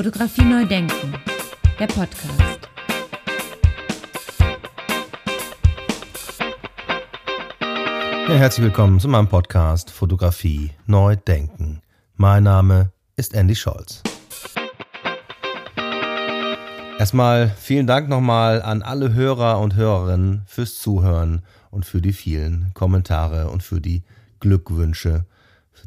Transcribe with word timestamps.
Fotografie 0.00 0.46
neu 0.46 0.64
denken, 0.64 1.12
der 1.78 1.86
Podcast. 1.86 2.70
Ja, 8.26 8.34
herzlich 8.34 8.64
willkommen 8.64 8.98
zu 8.98 9.08
meinem 9.08 9.28
Podcast 9.28 9.90
Fotografie 9.90 10.70
neu 10.86 11.16
denken. 11.16 11.82
Mein 12.16 12.44
Name 12.44 12.92
ist 13.16 13.34
Andy 13.34 13.54
Scholz. 13.54 14.02
Erstmal 16.98 17.50
vielen 17.58 17.86
Dank 17.86 18.08
nochmal 18.08 18.62
an 18.62 18.80
alle 18.80 19.12
Hörer 19.12 19.60
und 19.60 19.74
Hörerinnen 19.74 20.44
fürs 20.46 20.78
Zuhören 20.78 21.42
und 21.70 21.84
für 21.84 22.00
die 22.00 22.14
vielen 22.14 22.72
Kommentare 22.72 23.50
und 23.50 23.62
für 23.62 23.82
die 23.82 24.02
Glückwünsche 24.40 25.26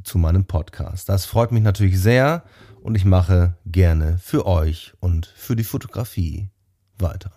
zu 0.04 0.18
meinem 0.18 0.46
Podcast. 0.46 1.10
Das 1.10 1.26
freut 1.26 1.52
mich 1.52 1.64
natürlich 1.64 2.00
sehr 2.00 2.44
und 2.82 2.96
ich 2.96 3.06
mache 3.06 3.56
gerne 3.66 4.18
für 4.18 4.46
euch 4.46 4.94
und 5.00 5.26
für 5.26 5.56
die 5.56 5.64
Fotografie 5.64 6.50
weiter. 6.98 7.32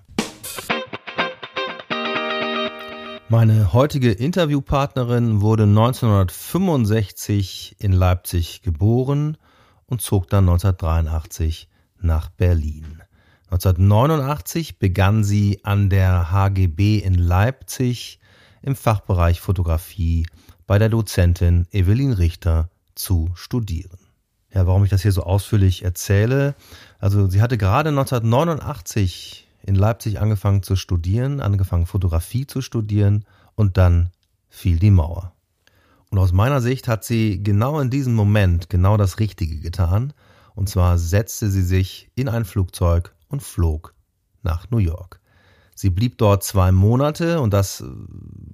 Meine 3.28 3.72
heutige 3.72 4.12
Interviewpartnerin 4.12 5.40
wurde 5.40 5.64
1965 5.64 7.74
in 7.80 7.90
Leipzig 7.92 8.62
geboren 8.62 9.36
und 9.86 10.00
zog 10.00 10.28
dann 10.28 10.48
1983 10.48 11.68
nach 12.00 12.28
Berlin. 12.28 13.02
1989 13.50 14.78
begann 14.78 15.24
sie 15.24 15.64
an 15.64 15.90
der 15.90 16.30
HGB 16.30 16.98
in 16.98 17.14
Leipzig 17.14 18.20
im 18.62 18.76
Fachbereich 18.76 19.40
Fotografie 19.40 20.28
bei 20.66 20.78
der 20.78 20.88
Dozentin 20.88 21.66
Evelyn 21.72 22.12
Richter 22.12 22.68
zu 22.94 23.30
studieren. 23.34 23.98
Ja, 24.52 24.66
warum 24.66 24.84
ich 24.84 24.90
das 24.90 25.02
hier 25.02 25.12
so 25.12 25.22
ausführlich 25.22 25.84
erzähle. 25.84 26.54
Also 26.98 27.28
sie 27.28 27.42
hatte 27.42 27.58
gerade 27.58 27.90
1989 27.90 29.48
in 29.62 29.74
Leipzig 29.74 30.20
angefangen 30.20 30.62
zu 30.62 30.76
studieren, 30.76 31.40
angefangen 31.40 31.86
Fotografie 31.86 32.46
zu 32.46 32.62
studieren 32.62 33.24
und 33.54 33.76
dann 33.76 34.10
fiel 34.48 34.78
die 34.78 34.90
Mauer. 34.90 35.32
Und 36.10 36.18
aus 36.18 36.32
meiner 36.32 36.60
Sicht 36.60 36.88
hat 36.88 37.04
sie 37.04 37.42
genau 37.42 37.80
in 37.80 37.90
diesem 37.90 38.14
Moment 38.14 38.70
genau 38.70 38.96
das 38.96 39.18
Richtige 39.18 39.60
getan. 39.60 40.12
Und 40.54 40.68
zwar 40.68 40.98
setzte 40.98 41.50
sie 41.50 41.62
sich 41.62 42.10
in 42.14 42.28
ein 42.28 42.44
Flugzeug 42.44 43.14
und 43.28 43.42
flog 43.42 43.94
nach 44.42 44.70
New 44.70 44.78
York. 44.78 45.20
Sie 45.78 45.90
blieb 45.90 46.16
dort 46.16 46.42
zwei 46.42 46.72
Monate 46.72 47.38
und 47.38 47.52
das 47.52 47.82
äh, 47.82 47.84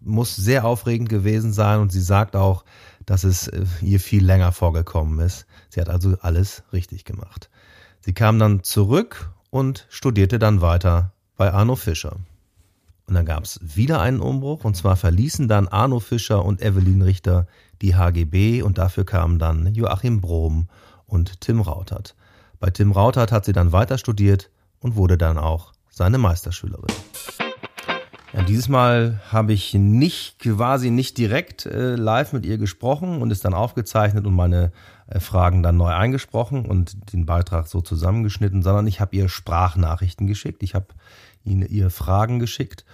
muss 0.01 0.35
sehr 0.35 0.65
aufregend 0.65 1.09
gewesen 1.09 1.53
sein 1.53 1.79
und 1.79 1.93
sie 1.93 2.01
sagt 2.01 2.35
auch, 2.35 2.65
dass 3.07 3.23
es 3.23 3.47
äh, 3.47 3.65
ihr 3.81 4.01
viel 4.01 4.27
länger 4.27 4.51
vorgekommen 4.51 5.21
ist. 5.21 5.47
Sie 5.69 5.81
hat 5.81 5.89
also 5.89 6.17
alles 6.21 6.65
richtig 6.73 7.05
gemacht. 7.05 7.49
Sie 8.01 8.13
kam 8.13 8.41
dann 8.41 8.65
zurück 8.65 9.31
und 9.51 9.87
studierte 9.89 10.41
dann 10.41 10.63
weiter 10.63 11.13
bei 11.37 11.53
Arno 11.53 11.77
Fischer. 11.77 12.17
Und 13.07 13.15
dann 13.15 13.25
gab 13.25 13.45
es 13.45 13.61
wieder 13.63 14.01
einen 14.01 14.21
Umbruch 14.21 14.65
und 14.65 14.77
zwar 14.77 14.97
verließen 14.97 15.47
dann 15.47 15.69
Arno 15.69 16.01
Fischer 16.01 16.45
und 16.45 16.61
Evelyn 16.61 17.03
Richter 17.03 17.47
die 17.83 17.95
HGB 17.95 18.63
und 18.63 18.79
dafür 18.79 19.05
kamen 19.05 19.39
dann 19.39 19.73
Joachim 19.75 20.21
Brom 20.21 20.67
und 21.07 21.41
Tim 21.41 21.61
Rautert. 21.61 22.17
Bei 22.59 22.71
Tim 22.71 22.91
Rautert 22.91 23.31
hat 23.31 23.45
sie 23.45 23.53
dann 23.53 23.71
weiter 23.71 23.97
studiert 23.97 24.51
und 24.81 24.97
wurde 24.97 25.17
dann 25.17 25.39
auch 25.39 25.73
seine 25.93 26.19
Meisterschülerin. 26.19 26.93
Ja, 28.33 28.43
dieses 28.43 28.69
Mal 28.69 29.21
habe 29.31 29.53
ich 29.53 29.75
nicht 29.75 30.39
quasi 30.39 30.91
nicht 30.91 31.19
direkt 31.19 31.67
äh, 31.67 31.97
live 31.97 32.33
mit 32.33 32.47
ihr 32.47 32.57
gesprochen 32.57 33.21
und 33.21 33.31
ist 33.31 33.45
dann 33.45 33.53
aufgezeichnet 33.53 34.27
und 34.27 34.35
meine 34.35 34.73
äh, 35.07 35.21
Fragen 35.21 35.63
dann 35.63 35.77
neu 35.77 35.93
eingesprochen 35.93 36.65
und 36.65 37.13
den 37.13 37.27
Beitrag 37.27 37.69
so 37.69 37.83
zusammengeschnitten, 37.83 38.63
sondern 38.63 38.87
ich 38.87 39.01
habe 39.01 39.15
ihr 39.15 39.29
Sprachnachrichten 39.29 40.27
geschickt. 40.27 40.63
Ich 40.63 40.75
habe 40.75 40.87
ihnen 41.45 41.69
ihr 41.69 41.91
Fragen 41.91 42.39
geschickt, 42.39 42.87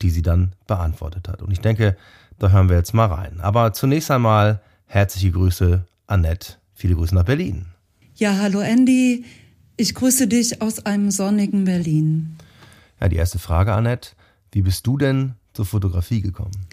die 0.00 0.10
sie 0.10 0.22
dann 0.22 0.54
beantwortet 0.66 1.28
hat. 1.28 1.42
Und 1.42 1.52
ich 1.52 1.60
denke, 1.60 1.96
da 2.38 2.48
hören 2.48 2.70
wir 2.70 2.76
jetzt 2.76 2.94
mal 2.94 3.06
rein. 3.06 3.40
Aber 3.40 3.74
zunächst 3.74 4.10
einmal 4.10 4.62
herzliche 4.86 5.30
Grüße, 5.30 5.84
Annette. 6.06 6.54
Viele 6.72 6.94
Grüße 6.94 7.14
nach 7.14 7.24
Berlin. 7.24 7.66
Ja, 8.14 8.38
hallo 8.40 8.60
Andy. 8.60 9.26
Ich 9.76 9.94
grüße 9.94 10.26
dich 10.26 10.62
aus 10.62 10.86
einem 10.86 11.10
sonnigen 11.10 11.64
Berlin. 11.64 12.35
Ja, 13.00 13.08
die 13.08 13.16
erste 13.16 13.38
Frage, 13.38 13.72
Annette. 13.72 14.10
Wie 14.52 14.62
bist 14.62 14.86
du 14.86 14.96
denn 14.96 15.34
zur 15.52 15.66
Fotografie 15.66 16.22
gekommen? 16.22 16.66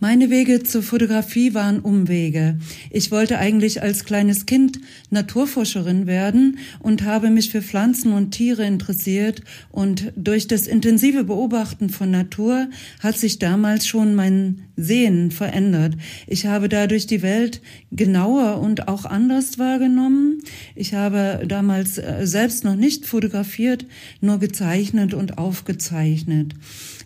Meine 0.00 0.28
Wege 0.28 0.62
zur 0.62 0.82
Fotografie 0.82 1.54
waren 1.54 1.78
Umwege. 1.78 2.58
Ich 2.90 3.12
wollte 3.12 3.38
eigentlich 3.38 3.80
als 3.80 4.04
kleines 4.04 4.44
Kind 4.44 4.80
Naturforscherin 5.10 6.06
werden 6.06 6.58
und 6.80 7.04
habe 7.04 7.30
mich 7.30 7.50
für 7.50 7.62
Pflanzen 7.62 8.12
und 8.12 8.32
Tiere 8.32 8.66
interessiert 8.66 9.42
und 9.70 10.12
durch 10.16 10.48
das 10.48 10.66
intensive 10.66 11.24
Beobachten 11.24 11.90
von 11.90 12.10
Natur 12.10 12.68
hat 13.00 13.16
sich 13.16 13.38
damals 13.38 13.86
schon 13.86 14.16
mein 14.16 14.62
Sehen 14.76 15.30
verändert. 15.30 15.94
Ich 16.26 16.46
habe 16.46 16.68
dadurch 16.68 17.06
die 17.06 17.22
Welt 17.22 17.62
genauer 17.92 18.60
und 18.60 18.88
auch 18.88 19.04
anders 19.04 19.60
wahrgenommen. 19.60 20.40
Ich 20.74 20.94
habe 20.94 21.44
damals 21.46 21.98
äh, 21.98 22.26
selbst 22.26 22.64
noch 22.64 22.76
nicht 22.76 23.06
fotografiert, 23.06 23.86
nur 24.20 24.38
gezeichnet 24.38 25.14
und 25.14 25.38
aufgezeichnet. 25.38 26.54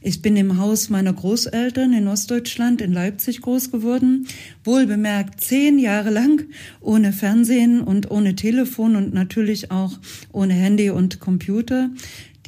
Ich 0.00 0.22
bin 0.22 0.36
im 0.36 0.58
Haus 0.58 0.90
meiner 0.90 1.12
Großeltern 1.12 1.92
in 1.92 2.06
Ostdeutschland 2.06 2.80
in 2.80 2.92
Leipzig 2.92 3.40
groß 3.40 3.70
geworden, 3.70 4.26
wohlbemerkt 4.64 5.40
zehn 5.40 5.78
Jahre 5.78 6.10
lang 6.10 6.44
ohne 6.80 7.12
Fernsehen 7.12 7.80
und 7.80 8.10
ohne 8.10 8.36
Telefon 8.36 8.94
und 8.94 9.12
natürlich 9.12 9.70
auch 9.70 9.98
ohne 10.32 10.54
Handy 10.54 10.90
und 10.90 11.18
Computer. 11.20 11.90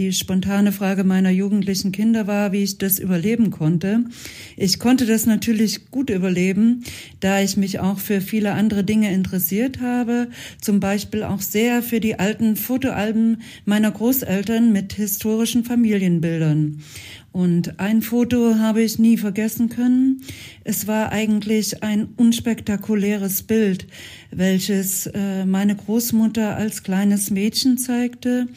Die 0.00 0.14
spontane 0.14 0.72
Frage 0.72 1.04
meiner 1.04 1.28
jugendlichen 1.28 1.92
Kinder 1.92 2.26
war, 2.26 2.52
wie 2.52 2.62
ich 2.62 2.78
das 2.78 2.98
überleben 2.98 3.50
konnte. 3.50 4.04
Ich 4.56 4.78
konnte 4.78 5.04
das 5.04 5.26
natürlich 5.26 5.90
gut 5.90 6.08
überleben, 6.08 6.84
da 7.20 7.42
ich 7.42 7.58
mich 7.58 7.80
auch 7.80 7.98
für 7.98 8.22
viele 8.22 8.52
andere 8.52 8.82
Dinge 8.82 9.12
interessiert 9.12 9.82
habe, 9.82 10.28
zum 10.58 10.80
Beispiel 10.80 11.22
auch 11.22 11.42
sehr 11.42 11.82
für 11.82 12.00
die 12.00 12.18
alten 12.18 12.56
Fotoalben 12.56 13.42
meiner 13.66 13.90
Großeltern 13.90 14.72
mit 14.72 14.94
historischen 14.94 15.64
Familienbildern. 15.64 16.82
Und 17.32 17.78
ein 17.78 18.02
Foto 18.02 18.56
habe 18.56 18.82
ich 18.82 18.98
nie 18.98 19.16
vergessen 19.16 19.68
können. 19.68 20.22
Es 20.64 20.88
war 20.88 21.12
eigentlich 21.12 21.82
ein 21.82 22.08
unspektakuläres 22.16 23.44
Bild, 23.44 23.86
welches 24.32 25.06
äh, 25.06 25.44
meine 25.46 25.76
Großmutter 25.76 26.56
als 26.56 26.82
kleines 26.82 27.30
Mädchen 27.30 27.78
zeigte, 27.78 28.48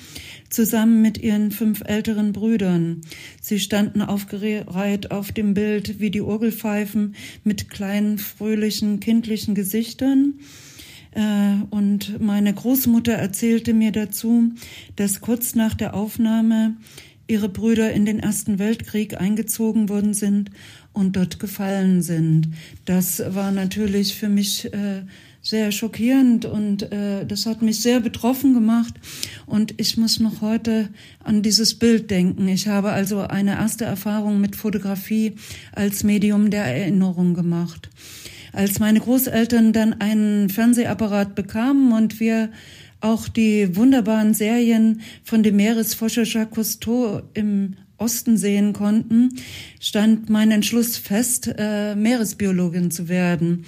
zusammen 0.49 1.03
mit 1.03 1.19
ihren 1.19 1.51
fünf 1.51 1.81
älteren 1.85 2.33
Brüdern. 2.33 3.01
Sie 3.39 3.59
standen 3.59 4.01
aufgereiht 4.01 5.11
auf 5.11 5.31
dem 5.31 5.53
Bild 5.53 5.99
wie 5.99 6.09
die 6.09 6.21
Orgelpfeifen 6.21 7.13
mit 7.43 7.69
kleinen, 7.69 8.17
fröhlichen, 8.17 8.99
kindlichen 8.99 9.53
Gesichtern. 9.53 10.39
Äh, 11.11 11.57
und 11.69 12.19
meine 12.19 12.51
Großmutter 12.51 13.13
erzählte 13.13 13.73
mir 13.73 13.91
dazu, 13.91 14.51
dass 14.95 15.21
kurz 15.21 15.53
nach 15.53 15.75
der 15.75 15.93
Aufnahme 15.93 16.75
ihre 17.27 17.49
Brüder 17.49 17.91
in 17.91 18.05
den 18.05 18.19
Ersten 18.19 18.59
Weltkrieg 18.59 19.19
eingezogen 19.19 19.89
worden 19.89 20.13
sind 20.13 20.51
und 20.91 21.15
dort 21.15 21.39
gefallen 21.39 22.01
sind. 22.01 22.49
Das 22.85 23.23
war 23.33 23.51
natürlich 23.51 24.15
für 24.15 24.29
mich 24.29 24.73
äh, 24.73 25.03
sehr 25.43 25.73
schockierend 25.73 26.45
und 26.45 26.91
äh, 26.91 27.25
das 27.25 27.45
hat 27.45 27.61
mich 27.61 27.81
sehr 27.81 27.99
betroffen 27.99 28.53
gemacht 28.53 28.93
und 29.45 29.73
ich 29.77 29.97
muss 29.97 30.21
noch 30.21 30.41
heute 30.41 30.87
an 31.21 31.41
dieses 31.41 31.75
Bild 31.75 32.09
denken. 32.09 32.47
Ich 32.47 32.67
habe 32.69 32.91
also 32.91 33.19
eine 33.19 33.51
erste 33.55 33.83
Erfahrung 33.83 34.39
mit 34.39 34.55
Fotografie 34.55 35.33
als 35.73 36.03
Medium 36.05 36.49
der 36.49 36.63
Erinnerung 36.63 37.33
gemacht. 37.33 37.89
Als 38.53 38.79
meine 38.79 38.99
Großeltern 38.99 39.73
dann 39.73 39.93
einen 39.93 40.49
Fernsehapparat 40.49 41.35
bekamen 41.35 41.91
und 41.91 42.19
wir 42.19 42.49
auch 43.03 43.27
die 43.27 43.75
wunderbaren 43.75 44.33
Serien 44.33 45.01
von 45.23 45.43
dem 45.43 45.57
Meeresforscher 45.57 46.23
Jacques 46.23 46.55
Cousteau 46.55 47.21
im 47.33 47.75
Osten 47.97 48.37
sehen 48.37 48.73
konnten, 48.73 49.35
stand 49.79 50.29
mein 50.29 50.51
Entschluss 50.51 50.97
fest, 50.97 51.53
äh, 51.57 51.95
Meeresbiologin 51.95 52.91
zu 52.91 53.09
werden. 53.09 53.65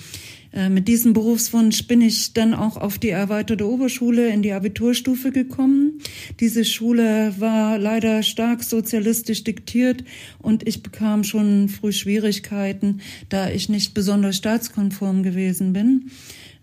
Äh, 0.53 0.69
mit 0.69 0.87
diesem 0.87 1.11
Berufswunsch 1.13 1.85
bin 1.85 2.01
ich 2.01 2.33
dann 2.33 2.53
auch 2.53 2.77
auf 2.77 2.97
die 2.97 3.09
erweiterte 3.09 3.69
Oberschule 3.69 4.29
in 4.29 4.41
die 4.41 4.53
Abiturstufe 4.53 5.31
gekommen. 5.31 5.99
Diese 6.39 6.63
Schule 6.63 7.35
war 7.37 7.77
leider 7.77 8.23
stark 8.23 8.63
sozialistisch 8.63 9.43
diktiert 9.43 10.05
und 10.39 10.65
ich 10.65 10.81
bekam 10.81 11.25
schon 11.25 11.67
früh 11.67 11.91
Schwierigkeiten, 11.91 13.01
da 13.27 13.49
ich 13.49 13.67
nicht 13.67 13.93
besonders 13.93 14.37
staatskonform 14.37 15.23
gewesen 15.23 15.73
bin. 15.73 16.09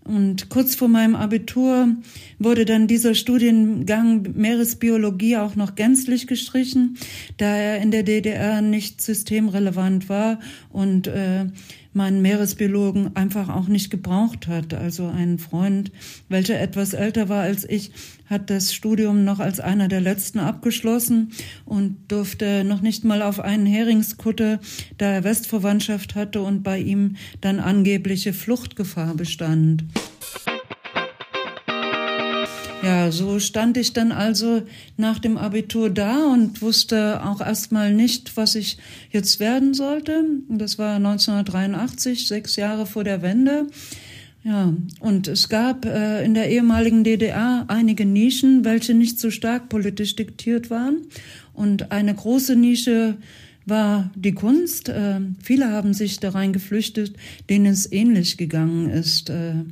Und 0.05 0.49
kurz 0.49 0.75
vor 0.75 0.89
meinem 0.89 1.15
Abitur 1.15 1.89
wurde 2.39 2.65
dann 2.65 2.89
dieser 2.89 3.15
Studiengang 3.15 4.27
Meeresbiologie 4.35 5.37
auch 5.37 5.55
noch 5.55 5.77
gänzlich 5.77 6.27
gestrichen, 6.27 6.99
da 7.37 7.47
er 7.47 7.79
in 7.81 7.93
der 7.93 8.03
DDR 8.03 8.63
nicht 8.63 9.01
systemrelevant 9.01 10.09
war. 10.09 10.41
Und 10.71 11.07
äh, 11.07 11.47
meinen 11.95 12.23
Meeresbiologen 12.23 13.17
einfach 13.17 13.49
auch 13.49 13.69
nicht 13.69 13.91
gebraucht 13.91 14.47
hat. 14.47 14.75
Also 14.75 15.07
ein 15.07 15.39
Freund, 15.39 15.93
welcher 16.29 16.61
etwas 16.61 16.95
älter 16.95 17.29
war 17.29 17.43
als 17.43 17.69
ich, 17.69 17.93
hat 18.27 18.51
das 18.51 18.75
Studium 18.75 19.25
noch 19.25 19.41
als 19.41 19.61
einer 19.61 19.89
der 19.89 20.01
letzten 20.01 20.39
abgeschlossen 20.39 21.33
und 21.65 21.97
durfte 22.09 22.65
noch 22.65 22.81
nicht 22.81 23.05
mal 23.05 23.23
auf 23.23 23.41
einen 23.41 23.67
Heringskutter, 23.67 24.61
da 24.99 25.07
er 25.07 25.25
Westverwandtschaft 25.25 26.15
hatte 26.15 26.43
und 26.43 26.63
bei 26.63 26.79
ihm 26.79 27.17
dann 27.41 27.61
angebliche 27.61 28.33
Fluchtgefahr 28.33 29.15
bestand. 29.15 29.85
Ja, 32.83 33.13
so 33.13 33.39
stand 33.39 33.77
ich 33.77 33.93
dann 33.93 34.11
also 34.11 34.63
nach 34.97 35.21
dem 35.21 35.37
Abitur 35.37 35.89
da 35.89 36.27
und 36.27 36.63
wusste 36.63 37.25
auch 37.25 37.41
erstmal 37.41 37.95
nicht, 37.95 38.37
was 38.37 38.57
ich 38.57 38.77
jetzt 39.11 39.39
werden 39.39 39.73
sollte. 39.73 40.25
Das 40.49 40.79
war 40.79 40.97
1983, 40.97 42.27
sechs 42.27 42.57
Jahre 42.57 42.87
vor 42.87 43.05
der 43.05 43.23
Wende. 43.23 43.69
Ja, 44.43 44.75
und 44.99 45.29
es 45.29 45.49
gab 45.49 45.85
äh, 45.85 46.25
in 46.25 46.35
der 46.35 46.51
ehemaligen 46.51 47.05
DDR 47.05 47.65
einige 47.69 48.05
Nischen, 48.05 48.65
welche 48.65 48.95
nicht 48.95 49.21
so 49.21 49.31
stark 49.31 49.69
politisch 49.69 50.17
diktiert 50.17 50.69
waren. 50.69 51.03
Und 51.55 51.93
eine 51.93 52.13
große 52.13 52.57
Nische 52.57 53.17
war 53.67 54.11
die 54.15 54.33
Kunst. 54.33 54.89
Äh, 54.89 55.21
viele 55.43 55.71
haben 55.71 55.95
sich 55.95 56.19
da 56.21 56.31
rein 56.31 56.53
geflüchtet, 56.53 57.15
denen 57.49 57.67
es 57.67 57.91
ähnlich 57.91 58.37
gegangen 58.37 58.91
ist. 58.91 59.31
Äh, 59.31 59.65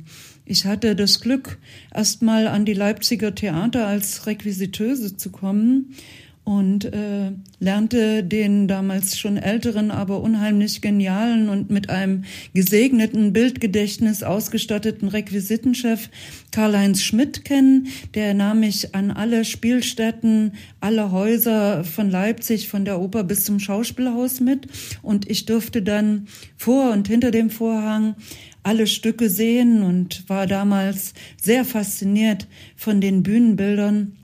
ich 0.45 0.65
hatte 0.65 0.95
das 0.95 1.21
Glück, 1.21 1.59
erstmal 1.93 2.47
an 2.47 2.65
die 2.65 2.73
Leipziger 2.73 3.33
Theater 3.33 3.87
als 3.87 4.25
Requisiteuse 4.27 5.15
zu 5.15 5.29
kommen 5.29 5.95
und 6.43 6.85
äh, 6.85 7.31
lernte 7.59 8.23
den 8.23 8.67
damals 8.67 9.19
schon 9.19 9.37
älteren, 9.37 9.91
aber 9.91 10.21
unheimlich 10.21 10.81
genialen 10.81 11.49
und 11.49 11.69
mit 11.69 11.89
einem 11.89 12.23
gesegneten 12.53 13.31
Bildgedächtnis 13.31 14.23
ausgestatteten 14.23 15.07
Requisitenchef 15.07 16.09
Karl-Heinz 16.51 17.03
Schmidt 17.03 17.45
kennen. 17.45 17.87
Der 18.15 18.33
nahm 18.33 18.61
mich 18.61 18.95
an 18.95 19.11
alle 19.11 19.45
Spielstätten, 19.45 20.53
alle 20.79 21.11
Häuser 21.11 21.83
von 21.83 22.09
Leipzig, 22.09 22.67
von 22.67 22.85
der 22.85 22.99
Oper 22.99 23.23
bis 23.23 23.45
zum 23.45 23.59
Schauspielhaus 23.59 24.39
mit 24.39 24.67
und 25.03 25.29
ich 25.29 25.45
durfte 25.45 25.83
dann 25.83 26.27
vor 26.57 26.91
und 26.91 27.07
hinter 27.07 27.29
dem 27.29 27.51
Vorhang 27.51 28.15
alle 28.63 28.87
Stücke 28.87 29.29
sehen 29.29 29.83
und 29.83 30.27
war 30.27 30.47
damals 30.47 31.13
sehr 31.41 31.65
fasziniert 31.65 32.47
von 32.75 33.01
den 33.01 33.23
Bühnenbildern 33.23 34.17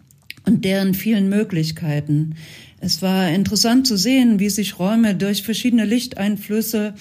und 0.47 0.65
deren 0.65 0.93
vielen 0.93 1.29
Möglichkeiten. 1.29 2.35
Es 2.79 3.01
war 3.01 3.29
interessant 3.29 3.85
zu 3.87 3.97
sehen, 3.97 4.39
wie 4.39 4.49
sich 4.49 4.79
Räume 4.79 5.15
durch 5.15 5.43
verschiedene 5.43 5.85
Lichteinflüsse 5.85 6.93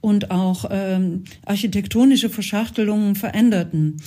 und 0.00 0.30
auch 0.30 0.66
ähm, 0.70 1.24
architektonische 1.44 2.30
Verschachtelungen 2.30 3.14
veränderten. 3.14 3.98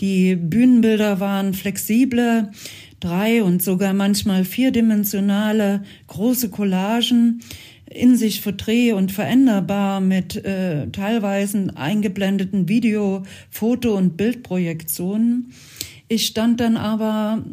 Die 0.00 0.36
Bühnenbilder 0.36 1.20
waren 1.20 1.54
flexible, 1.54 2.50
drei 3.00 3.42
und 3.42 3.62
sogar 3.62 3.94
manchmal 3.94 4.44
vierdimensionale 4.44 5.82
große 6.08 6.50
Collagen, 6.50 7.40
in 7.88 8.16
sich 8.16 8.40
verdreh- 8.40 8.92
und 8.92 9.12
veränderbar 9.12 10.00
mit 10.00 10.44
äh, 10.44 10.88
teilweise 10.90 11.68
eingeblendeten 11.76 12.68
Video-, 12.68 13.22
Foto- 13.48 13.96
und 13.96 14.16
Bildprojektionen. 14.16 15.52
Ich 16.08 16.26
stand 16.26 16.60
dann 16.60 16.76
aber 16.76 17.44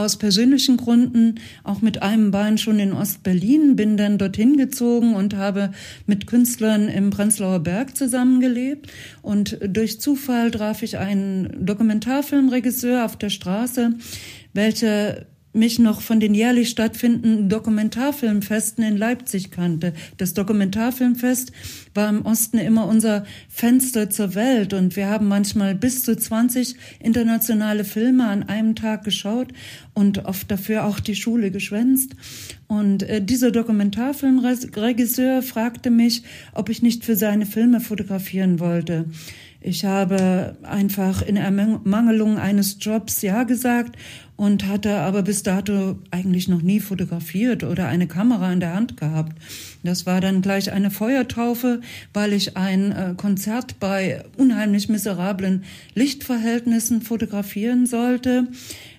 aus 0.00 0.16
persönlichen 0.16 0.76
Gründen 0.76 1.36
auch 1.64 1.82
mit 1.82 2.02
einem 2.02 2.30
Bein 2.30 2.58
schon 2.58 2.78
in 2.78 2.92
Ostberlin, 2.92 3.76
bin 3.76 3.96
dann 3.96 4.18
dorthin 4.18 4.56
gezogen 4.56 5.14
und 5.14 5.36
habe 5.36 5.72
mit 6.06 6.26
Künstlern 6.26 6.88
im 6.88 7.10
Prenzlauer 7.10 7.60
Berg 7.60 7.96
zusammengelebt. 7.96 8.90
Und 9.22 9.58
durch 9.66 10.00
Zufall 10.00 10.50
traf 10.50 10.82
ich 10.82 10.98
einen 10.98 11.64
Dokumentarfilmregisseur 11.64 13.04
auf 13.04 13.16
der 13.16 13.30
Straße, 13.30 13.94
welcher 14.52 15.26
mich 15.52 15.78
noch 15.78 16.00
von 16.00 16.20
den 16.20 16.34
jährlich 16.34 16.70
stattfindenden 16.70 17.48
Dokumentarfilmfesten 17.48 18.84
in 18.84 18.96
Leipzig 18.96 19.50
kannte. 19.50 19.92
Das 20.16 20.32
Dokumentarfilmfest 20.34 21.52
war 21.94 22.08
im 22.08 22.24
Osten 22.24 22.58
immer 22.58 22.86
unser 22.86 23.24
Fenster 23.48 24.10
zur 24.10 24.34
Welt 24.34 24.72
und 24.72 24.94
wir 24.94 25.08
haben 25.08 25.26
manchmal 25.26 25.74
bis 25.74 26.04
zu 26.04 26.16
20 26.16 26.76
internationale 27.00 27.84
Filme 27.84 28.28
an 28.28 28.44
einem 28.44 28.76
Tag 28.76 29.04
geschaut 29.04 29.48
und 29.92 30.24
oft 30.24 30.50
dafür 30.50 30.84
auch 30.84 31.00
die 31.00 31.16
Schule 31.16 31.50
geschwänzt. 31.50 32.14
Und 32.68 33.02
äh, 33.02 33.20
dieser 33.20 33.50
Dokumentarfilmregisseur 33.50 35.42
fragte 35.42 35.90
mich, 35.90 36.22
ob 36.54 36.68
ich 36.68 36.82
nicht 36.82 37.04
für 37.04 37.16
seine 37.16 37.46
Filme 37.46 37.80
fotografieren 37.80 38.60
wollte. 38.60 39.06
Ich 39.62 39.84
habe 39.84 40.56
einfach 40.62 41.20
in 41.20 41.36
Ermangelung 41.36 42.38
eines 42.38 42.78
Jobs 42.80 43.20
Ja 43.20 43.42
gesagt 43.42 43.96
und 44.40 44.66
hatte 44.66 44.96
aber 45.00 45.22
bis 45.22 45.42
dato 45.42 45.98
eigentlich 46.10 46.48
noch 46.48 46.62
nie 46.62 46.80
fotografiert 46.80 47.62
oder 47.62 47.88
eine 47.88 48.06
Kamera 48.06 48.50
in 48.50 48.60
der 48.60 48.72
Hand 48.72 48.96
gehabt. 48.96 49.36
Das 49.82 50.06
war 50.06 50.22
dann 50.22 50.40
gleich 50.40 50.72
eine 50.72 50.90
Feuertaufe, 50.90 51.82
weil 52.14 52.32
ich 52.32 52.56
ein 52.56 52.90
äh, 52.90 53.12
Konzert 53.18 53.78
bei 53.80 54.24
unheimlich 54.38 54.88
miserablen 54.88 55.64
Lichtverhältnissen 55.94 57.02
fotografieren 57.02 57.84
sollte, 57.84 58.48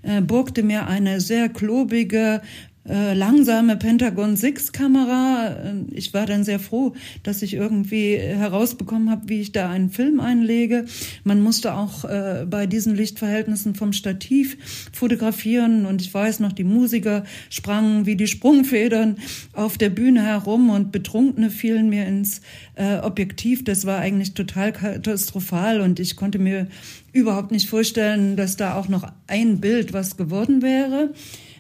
äh, 0.04 0.22
burgte 0.22 0.62
mir 0.62 0.86
eine 0.86 1.20
sehr 1.20 1.50
klobige 1.50 2.44
äh, 2.88 3.14
langsame 3.14 3.78
Pentagon 3.78 4.36
6 4.36 4.72
Kamera. 4.72 5.50
Äh, 5.50 5.74
ich 5.92 6.14
war 6.14 6.26
dann 6.26 6.44
sehr 6.44 6.60
froh, 6.60 6.94
dass 7.22 7.44
ich 7.44 7.54
irgendwie 7.54 8.18
herausbekommen 8.18 9.12
habe, 9.12 9.30
wie 9.30 9.42
ich 9.42 9.52
da 9.52 9.70
einen 9.70 9.92
Film 9.92 10.20
einlege. 10.20 10.86
Man 11.24 11.42
musste 11.42 11.76
auch 11.76 12.06
äh, 12.06 12.46
bei 12.50 12.66
diesen 12.66 12.96
Lichtverhältnissen 12.96 13.76
vom 13.76 13.94
Stativ 13.94 14.90
fotografieren 14.94 15.86
und 15.86 16.02
ich 16.02 16.12
weiß 16.12 16.40
noch, 16.40 16.54
die 16.54 16.64
Musiker 16.64 17.24
sprangen 17.50 18.08
wie 18.08 18.16
die 18.16 18.28
Sprungfedern 18.28 19.18
auf 19.54 19.78
der 19.78 19.90
Bühne 19.90 20.24
herum 20.24 20.72
und 20.72 20.92
Betrunkene 20.92 21.52
fielen 21.52 21.90
mir 21.90 22.08
ins 22.08 22.42
äh, 22.76 22.98
Objektiv. 22.98 23.64
Das 23.64 23.86
war 23.86 24.00
eigentlich 24.00 24.34
total 24.34 24.72
katastrophal 24.72 25.82
und 25.82 26.00
ich 26.00 26.16
konnte 26.16 26.40
mir 26.40 26.68
überhaupt 27.14 27.52
nicht 27.52 27.70
vorstellen, 27.70 28.36
dass 28.36 28.58
da 28.58 28.76
auch 28.76 28.88
noch 28.88 29.08
ein 29.28 29.60
Bild 29.60 29.94
was 29.94 30.18
geworden 30.18 30.62
wäre. 30.62 31.14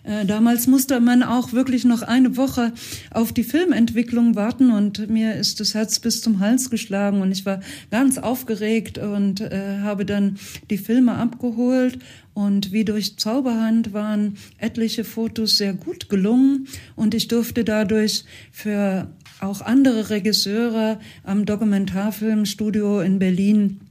Äh, 0.03 0.25
damals 0.25 0.67
musste 0.67 0.99
man 0.99 1.21
auch 1.21 1.53
wirklich 1.53 1.85
noch 1.85 2.01
eine 2.01 2.35
Woche 2.37 2.73
auf 3.11 3.33
die 3.33 3.43
Filmentwicklung 3.43 4.35
warten 4.35 4.71
und 4.71 5.09
mir 5.09 5.35
ist 5.35 5.59
das 5.59 5.75
Herz 5.75 5.99
bis 5.99 6.21
zum 6.21 6.39
Hals 6.39 6.69
geschlagen 6.69 7.21
und 7.21 7.31
ich 7.31 7.45
war 7.45 7.61
ganz 7.91 8.17
aufgeregt 8.17 8.97
und 8.97 9.41
äh, 9.41 9.79
habe 9.81 10.05
dann 10.05 10.37
die 10.69 10.77
Filme 10.77 11.13
abgeholt 11.13 11.99
und 12.33 12.71
wie 12.71 12.85
durch 12.85 13.17
Zauberhand 13.17 13.93
waren 13.93 14.37
etliche 14.57 15.03
Fotos 15.03 15.57
sehr 15.57 15.73
gut 15.73 16.09
gelungen 16.09 16.67
und 16.95 17.13
ich 17.13 17.27
durfte 17.27 17.63
dadurch 17.63 18.23
für 18.51 19.07
auch 19.39 19.61
andere 19.61 20.09
Regisseure 20.09 20.99
am 21.23 21.45
Dokumentarfilmstudio 21.45 23.01
in 23.01 23.19
Berlin 23.19 23.81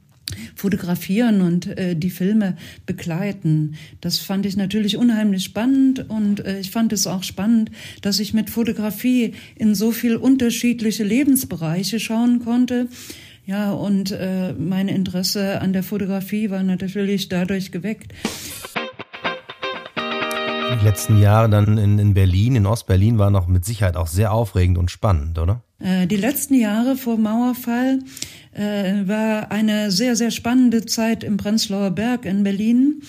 fotografieren 0.54 1.40
und 1.40 1.66
äh, 1.66 1.94
die 1.96 2.10
Filme 2.10 2.56
begleiten. 2.86 3.74
Das 4.00 4.18
fand 4.18 4.46
ich 4.46 4.56
natürlich 4.56 4.96
unheimlich 4.96 5.44
spannend 5.44 6.08
und 6.08 6.44
äh, 6.44 6.60
ich 6.60 6.70
fand 6.70 6.92
es 6.92 7.06
auch 7.06 7.22
spannend, 7.22 7.70
dass 8.02 8.20
ich 8.20 8.34
mit 8.34 8.50
Fotografie 8.50 9.34
in 9.56 9.74
so 9.74 9.92
viel 9.92 10.16
unterschiedliche 10.16 11.04
Lebensbereiche 11.04 12.00
schauen 12.00 12.40
konnte. 12.44 12.88
Ja, 13.46 13.72
und 13.72 14.12
äh, 14.12 14.52
mein 14.52 14.88
Interesse 14.88 15.60
an 15.60 15.72
der 15.72 15.82
Fotografie 15.82 16.50
war 16.50 16.62
natürlich 16.62 17.28
dadurch 17.28 17.72
geweckt. 17.72 18.12
Die 20.70 20.84
letzten 20.84 21.18
Jahre 21.18 21.50
dann 21.50 21.78
in, 21.78 21.98
in 21.98 22.14
Berlin, 22.14 22.54
in 22.54 22.64
Ostberlin, 22.64 23.18
waren 23.18 23.34
auch 23.34 23.48
mit 23.48 23.64
Sicherheit 23.64 23.96
auch 23.96 24.06
sehr 24.06 24.32
aufregend 24.32 24.78
und 24.78 24.90
spannend, 24.90 25.38
oder? 25.38 25.64
Äh, 25.80 26.06
die 26.06 26.16
letzten 26.16 26.54
Jahre 26.54 26.96
vor 26.96 27.18
Mauerfall 27.18 27.98
äh, 28.52 29.06
war 29.06 29.50
eine 29.50 29.90
sehr, 29.90 30.14
sehr 30.14 30.30
spannende 30.30 30.86
Zeit 30.86 31.24
im 31.24 31.38
Prenzlauer 31.38 31.90
Berg 31.90 32.24
in 32.24 32.44
Berlin. 32.44 33.02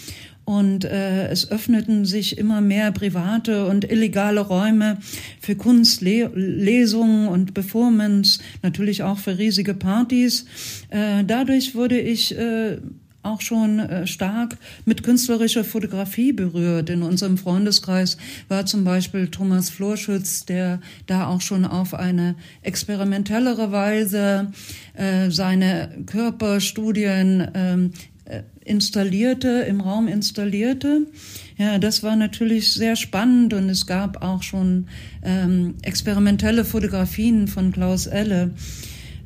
Und 0.44 0.86
äh, 0.86 1.28
es 1.28 1.52
öffneten 1.52 2.04
sich 2.04 2.38
immer 2.38 2.62
mehr 2.62 2.92
private 2.92 3.68
und 3.68 3.90
illegale 3.90 4.42
Räume 4.42 4.98
für 5.40 5.56
Kunstlesungen 5.56 7.28
und 7.28 7.54
Performance, 7.54 8.42
natürlich 8.64 9.04
auch 9.04 9.20
für 9.20 9.38
riesige 9.38 9.76
Partys. 9.76 10.46
Äh, 10.90 11.24
dadurch 11.26 11.76
wurde 11.76 12.00
ich 12.00 12.36
äh, 12.36 12.80
auch 13.24 13.42
schon 13.42 13.80
äh, 13.80 14.08
stark 14.08 14.58
mit 14.86 15.04
künstlerischer 15.04 15.64
Fotografie 15.64 16.34
berührt. 16.34 16.90
In 16.90 17.04
unserem 17.04 17.38
Freundeskreis 17.38 18.18
war 18.48 18.66
zum 18.66 18.84
Beispiel 18.84 19.28
Thomas 19.28 19.70
Florschütz, 19.70 20.46
der 20.46 20.80
da 21.08 21.28
auch 21.28 21.42
schon 21.42 21.66
auf 21.66 21.94
eine 21.94 22.36
experimentellere 22.62 23.72
Weise 23.72 24.52
äh, 24.94 25.30
seine 25.30 26.04
Körperstudien 26.06 27.48
ähm, 27.54 27.92
äh, 28.26 28.44
installierte, 28.64 29.66
im 29.68 29.82
Raum 29.82 30.08
installierte. 30.08 31.08
Ja, 31.58 31.78
das 31.78 32.02
war 32.02 32.16
natürlich 32.16 32.74
sehr 32.74 32.96
spannend 32.96 33.54
und 33.54 33.70
es 33.70 33.86
gab 33.86 34.24
auch 34.24 34.42
schon 34.42 34.88
ähm, 35.24 35.76
experimentelle 35.82 36.66
Fotografien 36.66 37.48
von 37.48 37.72
Klaus 37.72 38.08
Elle. 38.08 38.52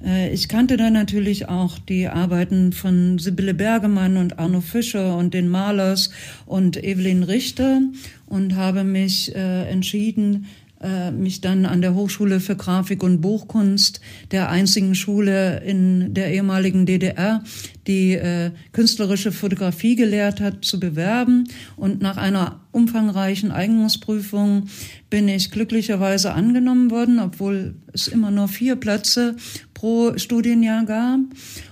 Äh, 0.06 0.34
ich 0.34 0.48
kannte 0.48 0.78
dann 0.78 0.94
natürlich 0.94 1.50
auch 1.50 1.80
die 1.80 2.08
Arbeiten 2.08 2.72
von 2.72 3.18
Sibylle 3.18 3.54
Bergemann 3.54 4.18
und 4.18 4.40
Arno 4.40 4.62
Fischer 4.62 5.18
und 5.18 5.34
den 5.34 5.50
Malers 5.50 6.12
und 6.46 6.82
Evelyn 6.82 7.24
Richter 7.24 7.82
und 8.28 8.56
habe 8.56 8.84
mich 8.84 9.36
äh, 9.36 9.70
entschieden, 9.70 10.48
äh, 10.86 11.12
mich 11.12 11.42
dann 11.42 11.66
an 11.66 11.82
der 11.82 11.96
Hochschule 11.96 12.40
für 12.40 12.56
Grafik 12.56 13.02
und 13.02 13.20
Buchkunst, 13.20 14.02
der 14.32 14.50
einzigen 14.50 14.94
Schule 14.94 15.64
in 15.66 16.14
der 16.14 16.32
ehemaligen 16.32 16.86
DDR, 16.86 17.44
die 17.88 18.14
äh, 18.14 18.52
künstlerische 18.72 19.32
Fotografie 19.32 19.96
gelehrt 19.96 20.40
hat, 20.42 20.64
zu 20.64 20.80
bewerben. 20.80 21.48
Und 21.76 22.02
nach 22.02 22.18
einer 22.18 22.60
umfangreichen 22.72 23.52
Eignungsprüfung 23.52 24.68
bin 25.10 25.28
ich 25.28 25.50
glücklicherweise 25.50 26.34
angenommen 26.34 26.92
worden, 26.92 27.20
obwohl 27.20 27.76
es 27.94 28.08
immer 28.08 28.30
nur 28.30 28.48
vier 28.48 28.76
Plätze 28.76 29.36
pro 29.74 30.18
Studienjahr 30.18 30.86
gab 30.86 31.20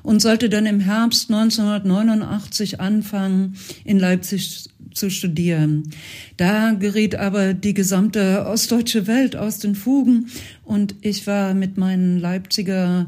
und 0.02 0.22
sollte 0.22 0.50
dann 0.50 0.66
im 0.66 0.80
Herbst 0.80 1.30
1989 1.30 2.80
anfangen, 2.80 3.58
in 3.84 4.00
Leipzig 4.00 4.70
zu 4.94 5.10
studieren. 5.10 5.90
Da 6.38 6.72
geriet 6.74 7.16
aber 7.16 7.54
die 7.54 7.74
gesamte 7.74 8.46
ostdeutsche 8.46 9.08
Welt 9.08 9.36
aus 9.36 9.60
den 9.60 9.76
Fugen 9.76 10.28
und 10.64 10.96
ich 11.02 11.28
war 11.28 11.54
mit 11.54 11.78
meinen 11.78 12.20
Leipziger 12.20 13.08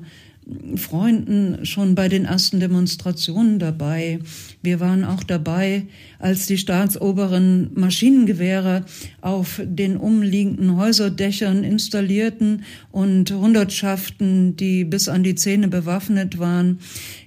Freunden 0.75 1.65
schon 1.65 1.95
bei 1.95 2.07
den 2.07 2.25
ersten 2.25 2.59
Demonstrationen 2.59 3.57
dabei. 3.57 4.19
Wir 4.61 4.79
waren 4.79 5.03
auch 5.03 5.23
dabei, 5.23 5.87
als 6.19 6.45
die 6.45 6.59
staatsoberen 6.59 7.71
Maschinengewehre 7.73 8.85
auf 9.21 9.59
den 9.63 9.97
umliegenden 9.97 10.75
Häuserdächern 10.75 11.63
installierten 11.63 12.63
und 12.91 13.31
Hundertschaften, 13.31 14.55
die 14.55 14.83
bis 14.83 15.09
an 15.09 15.23
die 15.23 15.35
Zähne 15.35 15.67
bewaffnet 15.67 16.37
waren, 16.37 16.79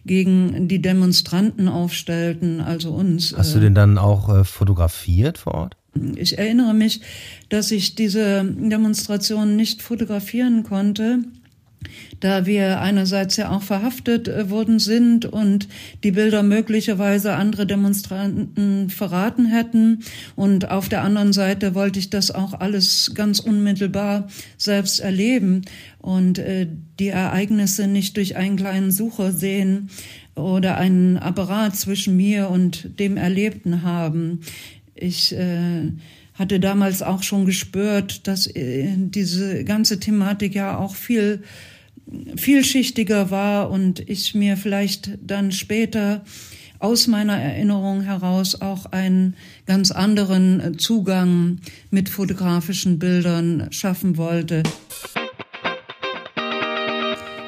gegen 0.06 0.68
die 0.68 0.80
Demonstranten 0.80 1.68
aufstellten, 1.68 2.60
also 2.60 2.92
uns. 2.92 3.34
Hast 3.36 3.54
du 3.54 3.60
den 3.60 3.74
dann 3.74 3.98
auch 3.98 4.28
äh, 4.28 4.44
fotografiert 4.44 5.38
vor 5.38 5.54
Ort? 5.54 5.76
Ich 6.16 6.38
erinnere 6.38 6.74
mich, 6.74 7.00
dass 7.48 7.72
ich 7.72 7.94
diese 7.94 8.44
Demonstration 8.44 9.56
nicht 9.56 9.82
fotografieren 9.82 10.62
konnte, 10.62 11.20
da 12.20 12.46
wir 12.46 12.80
einerseits 12.80 13.36
ja 13.36 13.50
auch 13.50 13.62
verhaftet 13.62 14.28
äh, 14.28 14.50
worden 14.50 14.78
sind 14.78 15.24
und 15.24 15.68
die 16.04 16.10
Bilder 16.10 16.42
möglicherweise 16.42 17.34
andere 17.34 17.66
Demonstranten 17.66 18.90
verraten 18.90 19.46
hätten. 19.46 20.00
Und 20.36 20.70
auf 20.70 20.88
der 20.88 21.02
anderen 21.02 21.32
Seite 21.32 21.74
wollte 21.74 21.98
ich 21.98 22.10
das 22.10 22.30
auch 22.30 22.54
alles 22.54 23.12
ganz 23.14 23.40
unmittelbar 23.40 24.28
selbst 24.56 25.00
erleben 25.00 25.62
und 25.98 26.38
äh, 26.38 26.66
die 26.98 27.08
Ereignisse 27.08 27.86
nicht 27.86 28.16
durch 28.16 28.36
einen 28.36 28.56
kleinen 28.56 28.90
Sucher 28.90 29.32
sehen 29.32 29.90
oder 30.34 30.76
einen 30.76 31.16
Apparat 31.16 31.76
zwischen 31.76 32.16
mir 32.16 32.48
und 32.48 32.98
dem 32.98 33.16
Erlebten 33.16 33.82
haben. 33.82 34.40
Ich 34.94 35.34
äh, 35.34 35.92
hatte 36.34 36.60
damals 36.60 37.02
auch 37.02 37.22
schon 37.22 37.44
gespürt, 37.44 38.26
dass 38.26 38.46
äh, 38.46 38.94
diese 38.96 39.64
ganze 39.64 39.98
Thematik 40.00 40.54
ja 40.54 40.78
auch 40.78 40.94
viel 40.94 41.42
vielschichtiger 42.36 43.30
war 43.30 43.70
und 43.70 44.00
ich 44.08 44.34
mir 44.34 44.56
vielleicht 44.56 45.10
dann 45.20 45.52
später 45.52 46.24
aus 46.78 47.06
meiner 47.06 47.36
Erinnerung 47.36 48.02
heraus 48.02 48.60
auch 48.60 48.86
einen 48.86 49.34
ganz 49.66 49.90
anderen 49.90 50.78
Zugang 50.78 51.58
mit 51.90 52.08
fotografischen 52.08 52.98
Bildern 52.98 53.68
schaffen 53.70 54.16
wollte. 54.16 54.62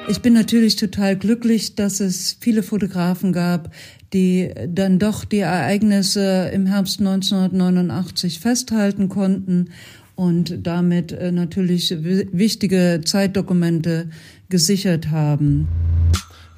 Ich 0.09 0.19
bin 0.19 0.33
natürlich 0.33 0.75
total 0.75 1.15
glücklich, 1.15 1.75
dass 1.75 2.01
es 2.01 2.35
viele 2.41 2.63
Fotografen 2.63 3.31
gab, 3.31 3.73
die 4.11 4.51
dann 4.67 4.99
doch 4.99 5.23
die 5.23 5.39
Ereignisse 5.39 6.51
im 6.53 6.65
Herbst 6.65 6.99
1989 6.99 8.39
festhalten 8.39 9.07
konnten 9.07 9.69
und 10.15 10.67
damit 10.67 11.13
äh, 11.13 11.31
natürlich 11.31 11.95
wichtige 12.03 13.01
Zeitdokumente 13.05 14.09
gesichert 14.51 15.09
haben. 15.09 15.67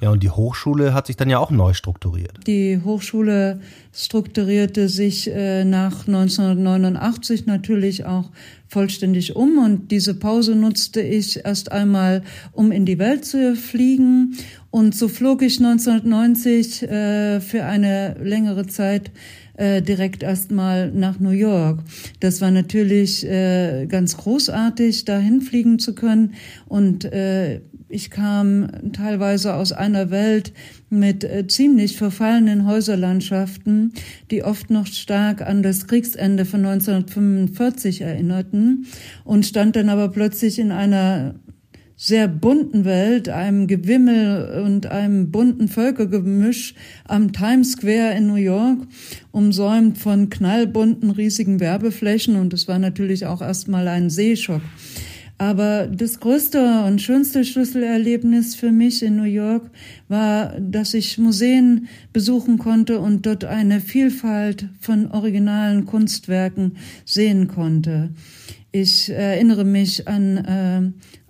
Ja, 0.04 0.10
und 0.10 0.22
die 0.22 0.28
Hochschule 0.28 0.92
hat 0.92 1.06
sich 1.06 1.16
dann 1.16 1.30
ja 1.30 1.38
auch 1.38 1.50
neu 1.50 1.72
strukturiert. 1.72 2.46
Die 2.46 2.78
Hochschule 2.84 3.60
strukturierte 3.90 4.90
sich 4.90 5.30
äh, 5.30 5.64
nach 5.64 6.06
1989 6.06 7.46
natürlich 7.46 8.04
auch 8.04 8.30
vollständig 8.68 9.34
um 9.34 9.56
und 9.56 9.90
diese 9.92 10.14
Pause 10.14 10.56
nutzte 10.56 11.00
ich 11.00 11.46
erst 11.46 11.72
einmal, 11.72 12.22
um 12.52 12.70
in 12.70 12.84
die 12.84 12.98
Welt 12.98 13.24
zu 13.24 13.56
fliegen 13.56 14.36
und 14.70 14.94
so 14.94 15.08
flog 15.08 15.40
ich 15.40 15.58
1990 15.58 16.82
äh, 16.82 17.40
für 17.40 17.64
eine 17.64 18.16
längere 18.20 18.66
Zeit 18.66 19.10
äh, 19.56 19.82
direkt 19.82 20.22
erstmal 20.22 20.90
nach 20.90 21.20
New 21.20 21.30
York. 21.30 21.80
Das 22.20 22.40
war 22.40 22.50
natürlich 22.50 23.26
äh, 23.26 23.86
ganz 23.86 24.16
großartig, 24.16 25.04
dahin 25.04 25.40
fliegen 25.40 25.78
zu 25.78 25.94
können. 25.94 26.34
Und 26.66 27.04
äh, 27.04 27.60
ich 27.88 28.10
kam 28.10 28.68
teilweise 28.92 29.54
aus 29.54 29.70
einer 29.70 30.10
Welt 30.10 30.52
mit 30.90 31.22
äh, 31.22 31.46
ziemlich 31.46 31.96
verfallenen 31.96 32.66
Häuserlandschaften, 32.66 33.92
die 34.30 34.42
oft 34.42 34.70
noch 34.70 34.86
stark 34.86 35.42
an 35.42 35.62
das 35.62 35.86
Kriegsende 35.86 36.44
von 36.44 36.64
1945 36.64 38.00
erinnerten 38.00 38.86
und 39.22 39.46
stand 39.46 39.76
dann 39.76 39.88
aber 39.88 40.08
plötzlich 40.08 40.58
in 40.58 40.72
einer 40.72 41.36
sehr 42.04 42.28
bunten 42.28 42.84
Welt, 42.84 43.30
einem 43.30 43.66
Gewimmel 43.66 44.60
und 44.62 44.84
einem 44.84 45.30
bunten 45.30 45.68
Völkergemisch 45.68 46.74
am 47.08 47.32
Times 47.32 47.72
Square 47.72 48.14
in 48.14 48.26
New 48.26 48.34
York, 48.34 48.80
umsäumt 49.32 49.96
von 49.96 50.28
knallbunten 50.28 51.10
riesigen 51.10 51.60
Werbeflächen 51.60 52.36
und 52.36 52.52
es 52.52 52.68
war 52.68 52.78
natürlich 52.78 53.24
auch 53.24 53.40
erstmal 53.40 53.88
ein 53.88 54.10
Seeschock. 54.10 54.60
Aber 55.38 55.86
das 55.86 56.20
größte 56.20 56.84
und 56.86 57.00
schönste 57.00 57.42
Schlüsselerlebnis 57.42 58.54
für 58.54 58.70
mich 58.70 59.02
in 59.02 59.16
New 59.16 59.22
York 59.22 59.70
war, 60.08 60.60
dass 60.60 60.92
ich 60.92 61.16
Museen 61.16 61.88
besuchen 62.12 62.58
konnte 62.58 63.00
und 63.00 63.24
dort 63.24 63.46
eine 63.46 63.80
Vielfalt 63.80 64.68
von 64.78 65.10
originalen 65.10 65.86
Kunstwerken 65.86 66.76
sehen 67.06 67.48
konnte. 67.48 68.10
Ich 68.76 69.08
erinnere 69.08 69.64
mich 69.64 70.08
an 70.08 70.36
äh, 70.36 70.82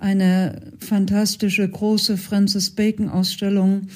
eine 0.03 0.63
fantastische 0.79 1.69
große 1.69 2.17
Francis 2.17 2.71
Bacon 2.71 3.11
Ausstellung, 3.11 3.89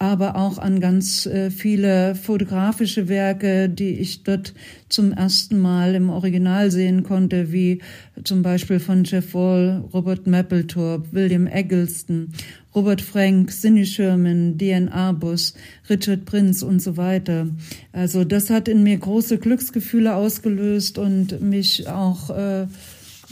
aber 0.00 0.34
auch 0.34 0.58
an 0.58 0.80
ganz 0.80 1.24
äh, 1.26 1.52
viele 1.52 2.16
fotografische 2.16 3.08
Werke, 3.08 3.68
die 3.68 3.90
ich 3.90 4.24
dort 4.24 4.54
zum 4.88 5.12
ersten 5.12 5.60
Mal 5.60 5.94
im 5.94 6.10
Original 6.10 6.72
sehen 6.72 7.04
konnte, 7.04 7.52
wie 7.52 7.80
zum 8.24 8.42
Beispiel 8.42 8.80
von 8.80 9.04
Jeff 9.04 9.34
Wall, 9.34 9.84
Robert 9.94 10.26
Mapplethorpe, 10.26 11.06
William 11.12 11.46
Eggleston, 11.46 12.32
Robert 12.74 13.00
Frank, 13.00 13.52
Sidney 13.52 13.86
Sherman, 13.86 14.58
D.N. 14.58 14.88
Arbus, 14.88 15.54
Richard 15.88 16.24
Prince 16.24 16.66
und 16.66 16.82
so 16.82 16.96
weiter. 16.96 17.46
Also 17.92 18.24
das 18.24 18.50
hat 18.50 18.66
in 18.66 18.82
mir 18.82 18.98
große 18.98 19.38
Glücksgefühle 19.38 20.16
ausgelöst 20.16 20.98
und 20.98 21.40
mich 21.40 21.88
auch 21.88 22.30
äh, 22.30 22.66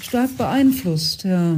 stark 0.00 0.36
beeinflusst. 0.36 1.24
Ja. 1.24 1.56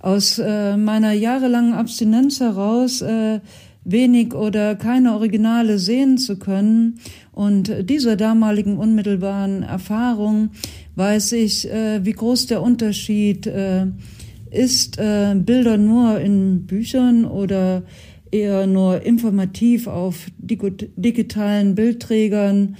Aus 0.00 0.38
äh, 0.38 0.76
meiner 0.76 1.12
jahrelangen 1.12 1.72
Abstinenz 1.72 2.40
heraus 2.40 3.00
äh, 3.02 3.40
wenig 3.84 4.34
oder 4.34 4.74
keine 4.74 5.14
Originale 5.14 5.78
sehen 5.78 6.18
zu 6.18 6.38
können 6.38 7.00
und 7.32 7.88
dieser 7.88 8.16
damaligen 8.16 8.78
unmittelbaren 8.78 9.62
Erfahrung 9.62 10.50
weiß 10.96 11.32
ich, 11.32 11.70
äh, 11.70 12.04
wie 12.04 12.12
groß 12.12 12.46
der 12.46 12.62
Unterschied 12.62 13.46
äh, 13.46 13.86
ist, 14.50 14.98
äh, 14.98 15.34
Bilder 15.34 15.76
nur 15.76 16.20
in 16.20 16.66
Büchern 16.66 17.24
oder 17.24 17.82
eher 18.30 18.66
nur 18.66 19.02
informativ 19.02 19.86
auf 19.86 20.26
digitalen 20.38 21.74
Bildträgern 21.74 22.76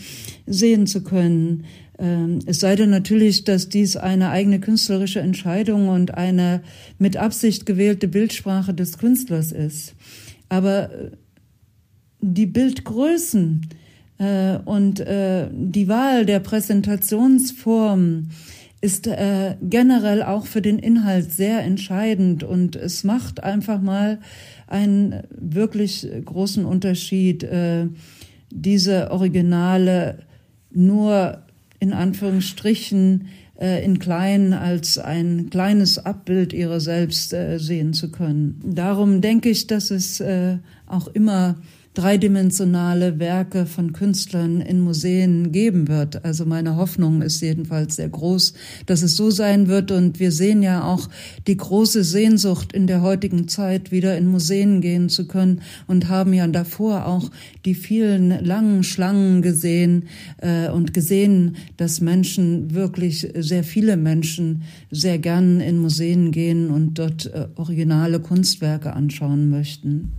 sehen 0.46 0.86
zu 0.86 1.02
können. 1.02 1.64
Ähm, 2.04 2.40
es 2.44 2.60
sei 2.60 2.76
denn 2.76 2.90
natürlich, 2.90 3.44
dass 3.44 3.70
dies 3.70 3.96
eine 3.96 4.28
eigene 4.28 4.60
künstlerische 4.60 5.20
Entscheidung 5.20 5.88
und 5.88 6.14
eine 6.14 6.62
mit 6.98 7.16
Absicht 7.16 7.64
gewählte 7.64 8.08
Bildsprache 8.08 8.74
des 8.74 8.98
Künstlers 8.98 9.52
ist. 9.52 9.94
Aber 10.50 10.92
äh, 10.92 11.10
die 12.20 12.46
Bildgrößen 12.46 13.66
äh, 14.18 14.58
und 14.64 15.00
äh, 15.00 15.48
die 15.50 15.88
Wahl 15.88 16.26
der 16.26 16.40
Präsentationsform 16.40 18.28
ist 18.82 19.08
generell 19.62 20.22
auch 20.22 20.44
für 20.44 20.60
den 20.60 20.78
Inhalt 20.78 21.32
sehr 21.32 21.62
entscheidend 21.62 22.44
und 22.44 22.76
es 22.76 23.02
macht 23.02 23.42
einfach 23.42 23.80
mal 23.80 24.20
einen 24.66 25.22
wirklich 25.30 26.06
großen 26.22 26.66
Unterschied, 26.66 27.48
diese 28.50 29.10
Originale 29.10 30.18
nur 30.70 31.44
in 31.80 31.92
Anführungsstrichen 31.92 33.28
äh, 33.60 33.84
in 33.84 33.98
klein 33.98 34.52
als 34.52 34.98
ein 34.98 35.48
kleines 35.50 35.98
Abbild 35.98 36.52
ihrer 36.52 36.80
selbst 36.80 37.32
äh, 37.32 37.58
sehen 37.58 37.92
zu 37.92 38.10
können. 38.10 38.60
Darum 38.64 39.20
denke 39.20 39.48
ich, 39.48 39.66
dass 39.66 39.90
es 39.90 40.20
äh, 40.20 40.58
auch 40.86 41.08
immer 41.08 41.56
dreidimensionale 41.94 43.20
Werke 43.20 43.66
von 43.66 43.92
Künstlern 43.92 44.60
in 44.60 44.80
Museen 44.80 45.52
geben 45.52 45.86
wird. 45.86 46.24
Also 46.24 46.44
meine 46.44 46.76
Hoffnung 46.76 47.22
ist 47.22 47.40
jedenfalls 47.40 47.96
sehr 47.96 48.08
groß, 48.08 48.54
dass 48.86 49.02
es 49.02 49.16
so 49.16 49.30
sein 49.30 49.68
wird. 49.68 49.92
Und 49.92 50.18
wir 50.18 50.32
sehen 50.32 50.62
ja 50.62 50.82
auch 50.82 51.08
die 51.46 51.56
große 51.56 52.02
Sehnsucht 52.02 52.72
in 52.72 52.88
der 52.88 53.00
heutigen 53.02 53.46
Zeit, 53.46 53.92
wieder 53.92 54.18
in 54.18 54.26
Museen 54.26 54.80
gehen 54.80 55.08
zu 55.08 55.28
können 55.28 55.62
und 55.86 56.08
haben 56.08 56.34
ja 56.34 56.46
davor 56.48 57.06
auch 57.06 57.30
die 57.64 57.74
vielen 57.74 58.44
langen 58.44 58.82
Schlangen 58.82 59.40
gesehen 59.40 60.08
äh, 60.38 60.68
und 60.68 60.94
gesehen, 60.94 61.56
dass 61.76 62.00
Menschen 62.00 62.74
wirklich 62.74 63.28
sehr 63.36 63.62
viele 63.62 63.96
Menschen 63.96 64.62
sehr 64.90 65.18
gern 65.18 65.60
in 65.60 65.78
Museen 65.78 66.32
gehen 66.32 66.70
und 66.70 66.98
dort 66.98 67.26
äh, 67.26 67.46
originale 67.54 68.18
Kunstwerke 68.18 68.92
anschauen 68.92 69.48
möchten. 69.48 70.12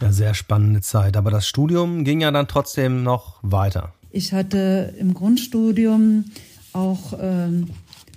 Ja, 0.00 0.12
sehr 0.12 0.34
spannende 0.34 0.80
Zeit. 0.80 1.16
Aber 1.16 1.30
das 1.30 1.46
Studium 1.46 2.04
ging 2.04 2.20
ja 2.20 2.30
dann 2.30 2.48
trotzdem 2.48 3.02
noch 3.02 3.38
weiter. 3.42 3.92
Ich 4.10 4.32
hatte 4.32 4.94
im 4.98 5.14
Grundstudium 5.14 6.24
auch 6.72 7.14
ähm, 7.20 7.68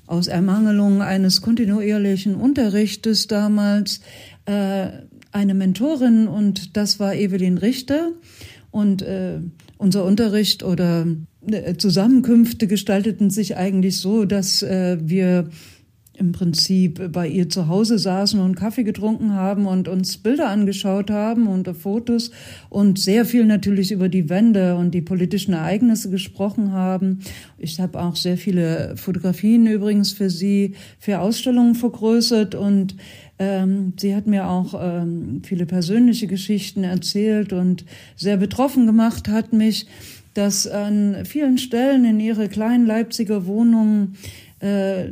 aus 0.08 0.28
Ermangelung 0.28 1.02
eines 1.02 1.42
kontinuierlichen 1.42 2.36
Unterrichtes 2.36 3.28
damals 3.28 4.02
äh, 4.46 4.88
eine 5.32 5.54
Mentorin 5.54 6.28
und 6.28 6.76
das 6.76 7.00
war 7.00 7.16
Evelyn 7.16 7.58
Richter. 7.58 8.12
Und 8.72 9.02
äh, 9.02 9.40
unser 9.78 10.04
Unterricht 10.06 10.64
oder 10.64 11.08
äh, 11.48 11.76
Zusammenkünfte 11.76 12.68
gestalteten 12.68 13.30
sich 13.30 13.56
eigentlich 13.58 13.98
so, 13.98 14.26
dass 14.26 14.62
äh, 14.62 14.98
wir 15.02 15.50
im 16.20 16.34
Prinzip 16.34 17.12
bei 17.12 17.28
ihr 17.28 17.50
zu 17.50 17.68
Hause 17.68 17.98
saßen 17.98 18.40
und 18.40 18.56
Kaffee 18.56 18.84
getrunken 18.84 19.34
haben 19.34 19.66
und 19.66 19.88
uns 19.88 20.18
Bilder 20.18 20.50
angeschaut 20.50 21.10
haben 21.10 21.48
und 21.48 21.68
Fotos 21.76 22.32
und 22.70 23.00
sehr 23.00 23.26
viel 23.26 23.46
natürlich 23.46 23.92
über 23.92 24.10
die 24.10 24.30
Wende 24.30 24.76
und 24.76 24.92
die 24.92 25.02
politischen 25.02 25.54
Ereignisse 25.54 26.10
gesprochen 26.10 26.74
haben. 26.74 27.20
Ich 27.58 27.80
habe 27.80 28.02
auch 28.02 28.16
sehr 28.16 28.38
viele 28.38 28.96
Fotografien 28.98 29.66
übrigens 29.66 30.12
für 30.12 30.30
sie 30.30 30.76
für 31.00 31.20
Ausstellungen 31.20 31.76
vergrößert 31.76 32.54
und 32.54 32.96
ähm, 33.40 33.94
sie 33.98 34.16
hat 34.16 34.28
mir 34.28 34.50
auch 34.50 34.74
ähm, 34.80 35.42
viele 35.44 35.66
persönliche 35.66 36.28
Geschichten 36.28 36.84
erzählt 36.84 37.54
und 37.54 37.86
sehr 38.18 38.36
betroffen 38.36 38.86
gemacht 38.86 39.30
hat 39.30 39.54
mich, 39.54 39.88
dass 40.34 40.68
an 40.68 41.26
vielen 41.26 41.58
Stellen 41.58 42.06
in 42.06 42.20
ihre 42.20 42.50
kleinen 42.50 42.86
Leipziger 42.86 43.46
Wohnung 43.46 44.14
äh, 44.60 45.06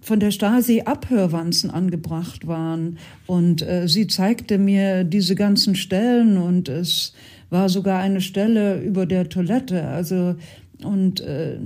von 0.00 0.20
der 0.20 0.30
Stasi 0.30 0.82
Abhörwanzen 0.84 1.70
angebracht 1.70 2.46
waren. 2.46 2.98
Und 3.26 3.62
äh, 3.62 3.86
sie 3.88 4.06
zeigte 4.06 4.58
mir 4.58 5.04
diese 5.04 5.34
ganzen 5.34 5.74
Stellen 5.74 6.36
und 6.36 6.68
es 6.68 7.12
war 7.50 7.68
sogar 7.68 8.00
eine 8.00 8.20
Stelle 8.20 8.80
über 8.80 9.06
der 9.06 9.28
Toilette. 9.28 9.86
Also, 9.88 10.36
und 10.82 11.20
äh, 11.20 11.58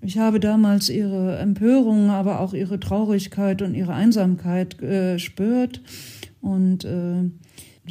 ich 0.00 0.18
habe 0.18 0.40
damals 0.40 0.88
ihre 0.88 1.38
Empörung, 1.38 2.10
aber 2.10 2.40
auch 2.40 2.54
ihre 2.54 2.78
Traurigkeit 2.78 3.62
und 3.62 3.74
ihre 3.74 3.94
Einsamkeit 3.94 4.80
äh, 4.80 5.14
gespürt. 5.14 5.82
Und 6.40 6.84
äh, 6.84 7.30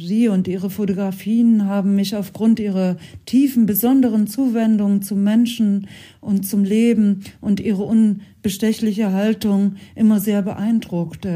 Sie 0.00 0.28
und 0.28 0.48
Ihre 0.48 0.70
Fotografien 0.70 1.66
haben 1.66 1.94
mich 1.94 2.16
aufgrund 2.16 2.60
Ihrer 2.60 2.96
tiefen, 3.26 3.66
besonderen 3.66 4.26
Zuwendung 4.26 5.02
zum 5.02 5.22
Menschen 5.22 5.88
und 6.20 6.46
zum 6.46 6.64
Leben 6.64 7.24
und 7.40 7.60
Ihre 7.60 7.84
unbestechliche 7.84 9.12
Haltung 9.12 9.76
immer 9.94 10.20
sehr 10.20 10.42
beeindruckt. 10.42 11.26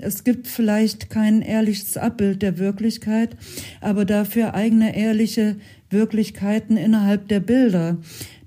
Es 0.00 0.24
gibt 0.24 0.48
vielleicht 0.48 1.10
kein 1.10 1.42
ehrliches 1.42 1.96
Abbild 1.96 2.42
der 2.42 2.58
Wirklichkeit, 2.58 3.36
aber 3.80 4.04
dafür 4.04 4.54
eigene 4.54 4.96
ehrliche 4.96 5.56
Wirklichkeiten 5.90 6.76
innerhalb 6.76 7.28
der 7.28 7.40
Bilder. 7.40 7.98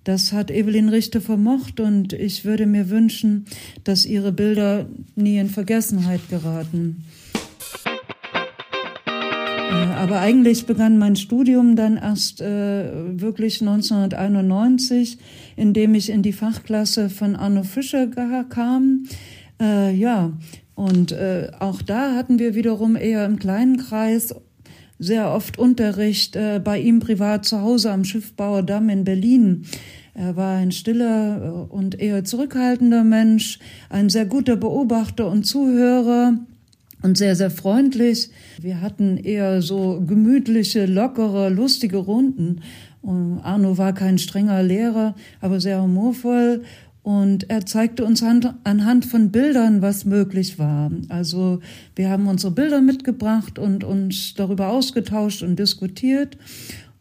Das 0.05 0.31
hat 0.33 0.51
Evelyn 0.51 0.89
Richter 0.89 1.19
vermocht 1.19 1.79
und 1.79 2.13
ich 2.13 2.45
würde 2.45 2.67
mir 2.67 2.91
wünschen, 2.91 3.45
dass 3.83 4.05
ihre 4.05 4.31
Bilder 4.31 4.87
nie 5.15 5.39
in 5.39 5.49
Vergessenheit 5.49 6.21
geraten. 6.29 7.03
Aber 10.05 10.19
eigentlich 10.19 10.67
begann 10.67 10.99
mein 10.99 11.15
Studium 11.15 11.75
dann 11.75 11.97
erst 11.97 12.39
äh, 12.39 13.19
wirklich 13.19 13.59
1991, 13.61 15.17
indem 15.55 15.95
ich 15.95 16.11
in 16.11 16.21
die 16.21 16.31
Fachklasse 16.31 17.09
von 17.09 17.35
Arno 17.35 17.63
Fischer 17.63 18.05
kam. 18.47 19.05
Äh, 19.59 19.95
ja, 19.95 20.31
und 20.75 21.11
äh, 21.11 21.49
auch 21.59 21.81
da 21.81 22.13
hatten 22.13 22.37
wir 22.37 22.53
wiederum 22.53 22.95
eher 22.95 23.25
im 23.25 23.39
kleinen 23.39 23.77
Kreis 23.77 24.35
sehr 24.99 25.33
oft 25.33 25.57
Unterricht 25.57 26.35
äh, 26.35 26.61
bei 26.63 26.79
ihm 26.79 26.99
privat 26.99 27.43
zu 27.43 27.61
Hause 27.61 27.89
am 27.89 28.03
Schiffbauerdamm 28.03 28.89
in 28.89 29.05
Berlin. 29.05 29.65
Er 30.13 30.35
war 30.35 30.57
ein 30.57 30.71
stiller 30.71 31.41
äh, 31.43 31.73
und 31.73 31.99
eher 31.99 32.23
zurückhaltender 32.23 33.03
Mensch, 33.03 33.57
ein 33.89 34.09
sehr 34.09 34.27
guter 34.27 34.55
Beobachter 34.55 35.31
und 35.31 35.47
Zuhörer 35.47 36.37
und 37.05 37.19
sehr, 37.19 37.35
sehr 37.35 37.51
freundlich. 37.51 38.31
Wir 38.59 38.81
hatten 38.81 39.17
eher 39.17 39.61
so 39.61 40.03
gemütliche, 40.05 40.87
lockere, 40.87 41.49
lustige 41.49 41.97
Runden. 41.97 42.61
Und 43.03 43.39
Arno 43.43 43.77
war 43.77 43.93
kein 43.93 44.17
strenger 44.17 44.63
Lehrer, 44.63 45.15
aber 45.39 45.59
sehr 45.61 45.83
humorvoll. 45.83 46.63
Und 47.03 47.47
er 47.51 47.63
zeigte 47.67 48.03
uns 48.03 48.23
anhand 48.23 49.05
von 49.05 49.29
Bildern, 49.29 49.83
was 49.83 50.05
möglich 50.05 50.57
war. 50.57 50.91
Also 51.07 51.59
wir 51.95 52.09
haben 52.09 52.25
unsere 52.27 52.51
Bilder 52.51 52.81
mitgebracht 52.81 53.59
und 53.59 53.83
uns 53.83 54.33
darüber 54.33 54.69
ausgetauscht 54.69 55.43
und 55.43 55.59
diskutiert 55.59 56.39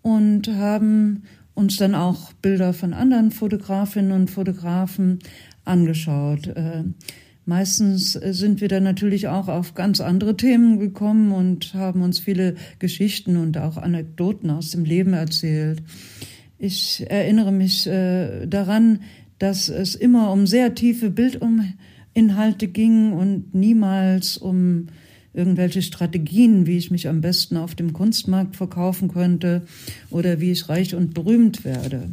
und 0.02 0.48
haben 0.48 1.22
uns 1.54 1.78
dann 1.78 1.94
auch 1.94 2.34
Bilder 2.34 2.74
von 2.74 2.92
anderen 2.92 3.30
Fotografinnen 3.30 4.12
und 4.12 4.30
Fotografen 4.30 5.20
angeschaut. 5.64 6.50
Meistens 7.46 8.16
äh, 8.16 8.32
sind 8.32 8.60
wir 8.60 8.68
dann 8.68 8.84
natürlich 8.84 9.28
auch 9.28 9.48
auf 9.48 9.74
ganz 9.74 10.00
andere 10.00 10.36
Themen 10.36 10.78
gekommen 10.78 11.32
und 11.32 11.74
haben 11.74 12.02
uns 12.02 12.18
viele 12.18 12.54
Geschichten 12.78 13.36
und 13.36 13.58
auch 13.58 13.76
Anekdoten 13.76 14.50
aus 14.50 14.70
dem 14.70 14.84
Leben 14.84 15.12
erzählt. 15.12 15.82
Ich 16.58 17.04
erinnere 17.08 17.52
mich 17.52 17.86
äh, 17.86 18.46
daran, 18.46 19.00
dass 19.38 19.68
es 19.68 19.94
immer 19.94 20.32
um 20.32 20.46
sehr 20.46 20.74
tiefe 20.74 21.10
Bildinhalte 21.10 22.68
ging 22.68 23.12
und 23.12 23.54
niemals 23.54 24.38
um 24.38 24.86
irgendwelche 25.34 25.82
Strategien, 25.82 26.66
wie 26.66 26.78
ich 26.78 26.90
mich 26.90 27.08
am 27.08 27.20
besten 27.20 27.56
auf 27.56 27.74
dem 27.74 27.92
Kunstmarkt 27.92 28.56
verkaufen 28.56 29.08
könnte 29.08 29.62
oder 30.10 30.40
wie 30.40 30.52
ich 30.52 30.68
reich 30.68 30.94
und 30.94 31.12
berühmt 31.12 31.64
werde. 31.64 32.08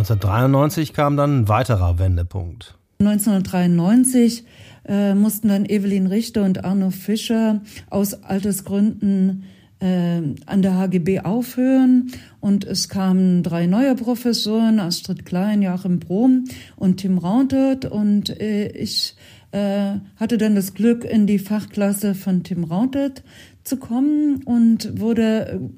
Ja, 0.00 0.14
und 0.14 0.22
1993 0.22 0.92
kam 0.94 1.16
dann 1.16 1.40
ein 1.40 1.48
weiterer 1.48 1.98
Wendepunkt. 1.98 2.78
1993 3.00 4.44
äh, 4.86 5.14
mussten 5.14 5.48
dann 5.48 5.66
Evelyn 5.66 6.06
Richter 6.06 6.44
und 6.44 6.64
Arno 6.64 6.90
Fischer 6.90 7.60
aus 7.90 8.22
Altersgründen 8.22 9.44
äh, 9.80 10.22
an 10.46 10.62
der 10.62 10.76
HGB 10.76 11.20
aufhören 11.20 12.12
und 12.40 12.64
es 12.64 12.88
kamen 12.88 13.42
drei 13.42 13.66
neue 13.66 13.94
Professoren, 13.94 14.78
Astrid 14.78 15.24
Klein, 15.26 15.62
Joachim 15.62 16.00
Brom 16.00 16.44
und 16.76 16.98
Tim 16.98 17.18
Rauntet 17.18 17.84
und 17.84 18.30
äh, 18.40 18.68
ich 18.68 19.16
äh, 19.52 19.96
hatte 20.16 20.38
dann 20.38 20.54
das 20.54 20.74
Glück, 20.74 21.04
in 21.04 21.26
die 21.26 21.38
Fachklasse 21.38 22.14
von 22.14 22.42
Tim 22.42 22.64
Rauntet 22.64 23.22
zu 23.64 23.76
kommen 23.78 24.42
und 24.44 25.00
wurde 25.00 25.70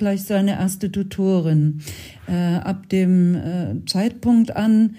gleich 0.00 0.24
seine 0.24 0.52
erste 0.52 0.90
Tutorin. 0.90 1.82
Äh, 2.26 2.32
ab 2.32 2.88
dem 2.88 3.36
äh, 3.36 3.84
Zeitpunkt 3.86 4.56
an 4.56 4.96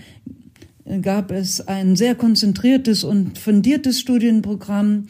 gab 1.01 1.31
es 1.31 1.67
ein 1.67 1.95
sehr 1.95 2.15
konzentriertes 2.15 3.03
und 3.03 3.37
fundiertes 3.37 3.99
Studienprogramm 3.99 5.07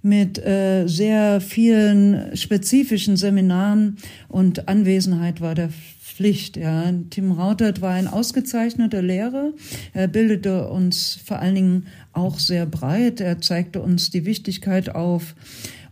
mit 0.00 0.38
äh, 0.38 0.86
sehr 0.86 1.40
vielen 1.40 2.36
spezifischen 2.36 3.16
Seminaren 3.16 3.98
und 4.28 4.68
Anwesenheit 4.68 5.40
war 5.40 5.54
der 5.54 5.70
Pflicht. 6.00 6.56
Ja. 6.56 6.92
Tim 7.10 7.32
Rautert 7.32 7.80
war 7.80 7.92
ein 7.92 8.06
ausgezeichneter 8.06 9.02
Lehrer. 9.02 9.52
Er 9.92 10.08
bildete 10.08 10.68
uns 10.68 11.18
vor 11.24 11.38
allen 11.40 11.54
Dingen 11.54 11.86
auch 12.12 12.38
sehr 12.38 12.66
breit. 12.66 13.20
Er 13.20 13.40
zeigte 13.40 13.80
uns 13.80 14.10
die 14.10 14.24
Wichtigkeit 14.24 14.94
auf 14.94 15.34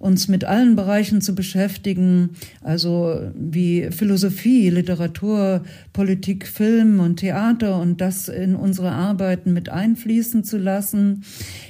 uns 0.01 0.29
mit 0.29 0.45
allen 0.45 0.77
Bereichen 0.77 1.21
zu 1.21 1.35
beschäftigen, 1.35 2.31
also 2.63 3.21
wie 3.35 3.91
Philosophie, 3.91 4.71
Literatur, 4.71 5.63
Politik, 5.93 6.47
Film 6.47 7.01
und 7.01 7.17
Theater 7.17 7.79
und 7.79 8.01
das 8.01 8.29
in 8.29 8.57
unsere 8.57 8.93
Arbeiten 8.93 9.53
mit 9.53 9.69
einfließen 9.69 10.43
zu 10.43 10.57
lassen. 10.57 11.23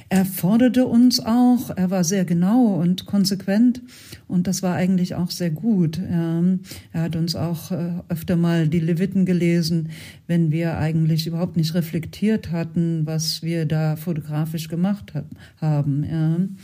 Er 0.07 0.23
forderte 0.23 0.87
uns 0.87 1.19
auch, 1.19 1.71
er 1.75 1.91
war 1.91 2.05
sehr 2.05 2.23
genau 2.23 2.75
und 2.75 3.05
konsequent 3.05 3.81
und 4.29 4.47
das 4.47 4.63
war 4.63 4.75
eigentlich 4.75 5.15
auch 5.15 5.29
sehr 5.29 5.51
gut. 5.51 5.99
Er, 5.99 6.57
er 6.93 7.01
hat 7.01 7.17
uns 7.17 7.35
auch 7.35 7.71
äh, 7.71 7.95
öfter 8.07 8.37
mal 8.37 8.69
die 8.69 8.79
Leviten 8.79 9.25
gelesen, 9.25 9.89
wenn 10.27 10.51
wir 10.51 10.77
eigentlich 10.77 11.27
überhaupt 11.27 11.57
nicht 11.57 11.73
reflektiert 11.73 12.49
hatten, 12.49 13.05
was 13.05 13.43
wir 13.43 13.65
da 13.65 13.97
fotografisch 13.97 14.69
gemacht 14.69 15.11
haben. 15.59 16.57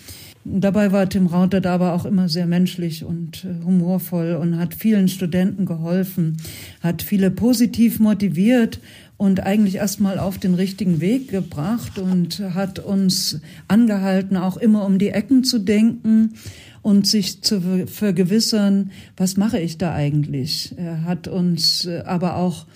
Dabei 0.50 0.94
war 0.94 1.10
Tim 1.10 1.28
Rauter 1.28 1.60
da 1.60 1.74
aber 1.74 1.94
auch 1.94 2.06
immer 2.06 2.30
sehr 2.30 2.46
menschlich 2.46 3.04
und 3.04 3.44
äh, 3.44 3.66
humorvoll 3.66 4.36
und 4.36 4.58
hat 4.58 4.74
vielen 4.74 5.10
Studenten 5.10 5.66
geholfen, 5.66 6.38
hat 6.82 7.02
viele 7.02 7.32
positiv 7.32 8.00
motiviert 8.00 8.80
und 9.18 9.42
eigentlich 9.42 9.76
erstmal 9.76 10.20
auf 10.20 10.38
den 10.38 10.54
richtigen 10.54 11.02
Weg 11.02 11.30
gebracht 11.30 12.00
und 12.00 12.40
hat 12.54 12.80
uns 12.80 13.42
angehalten, 13.68 14.38
auch 14.38 14.56
immer 14.56 14.86
um 14.86 15.00
die 15.00 15.10
Ecken 15.10 15.44
zu 15.44 15.60
denken 15.60 16.36
und 16.82 17.06
sich 17.06 17.42
zu 17.42 17.86
vergewissern, 17.86 18.92
was 19.18 19.36
mache 19.36 19.60
ich 19.60 19.78
da 19.78 19.94
eigentlich. 19.94 20.74
Er 20.78 21.04
hat 21.04 21.28
uns 21.28 21.86
äh, 21.86 22.04
aber 22.06 22.38
auch 22.38 22.68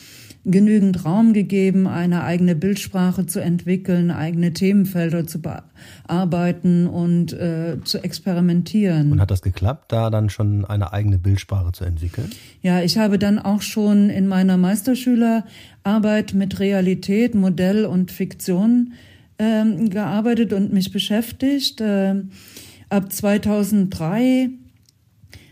genügend 0.43 1.05
Raum 1.05 1.33
gegeben, 1.33 1.87
eine 1.87 2.23
eigene 2.23 2.55
Bildsprache 2.55 3.25
zu 3.27 3.39
entwickeln, 3.39 4.09
eigene 4.09 4.53
Themenfelder 4.53 5.27
zu 5.27 5.39
bearbeiten 5.41 6.87
und 6.87 7.33
äh, 7.33 7.77
zu 7.83 8.03
experimentieren. 8.03 9.11
Und 9.11 9.21
hat 9.21 9.29
das 9.29 9.41
geklappt, 9.41 9.91
da 9.91 10.09
dann 10.09 10.29
schon 10.29 10.65
eine 10.65 10.93
eigene 10.93 11.19
Bildsprache 11.19 11.71
zu 11.73 11.85
entwickeln? 11.85 12.31
Ja, 12.61 12.81
ich 12.81 12.97
habe 12.97 13.19
dann 13.19 13.37
auch 13.37 13.61
schon 13.61 14.09
in 14.09 14.27
meiner 14.27 14.57
Meisterschülerarbeit 14.57 16.33
mit 16.33 16.59
Realität, 16.59 17.35
Modell 17.35 17.85
und 17.85 18.11
Fiktion 18.11 18.93
äh, 19.37 19.63
gearbeitet 19.89 20.53
und 20.53 20.73
mich 20.73 20.91
beschäftigt. 20.91 21.81
Äh, 21.81 22.15
ab 22.89 23.11
2003 23.11 24.49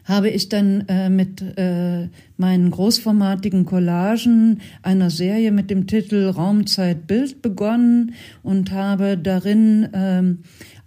habe 0.09 0.29
ich 0.29 0.49
dann 0.49 0.85
äh, 0.87 1.09
mit 1.09 1.41
äh, 1.57 2.09
meinen 2.35 2.71
großformatigen 2.71 3.65
Collagen 3.65 4.59
einer 4.81 5.11
Serie 5.11 5.51
mit 5.51 5.69
dem 5.69 5.85
Titel 5.85 6.27
Raumzeit 6.27 7.05
Bild 7.05 7.43
begonnen 7.43 8.15
und 8.41 8.71
habe 8.71 9.19
darin 9.19 9.83
äh, 9.93 10.23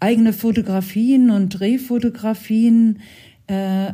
eigene 0.01 0.33
Fotografien 0.33 1.31
und 1.31 1.51
Drehfotografien 1.51 2.99
äh, 3.47 3.93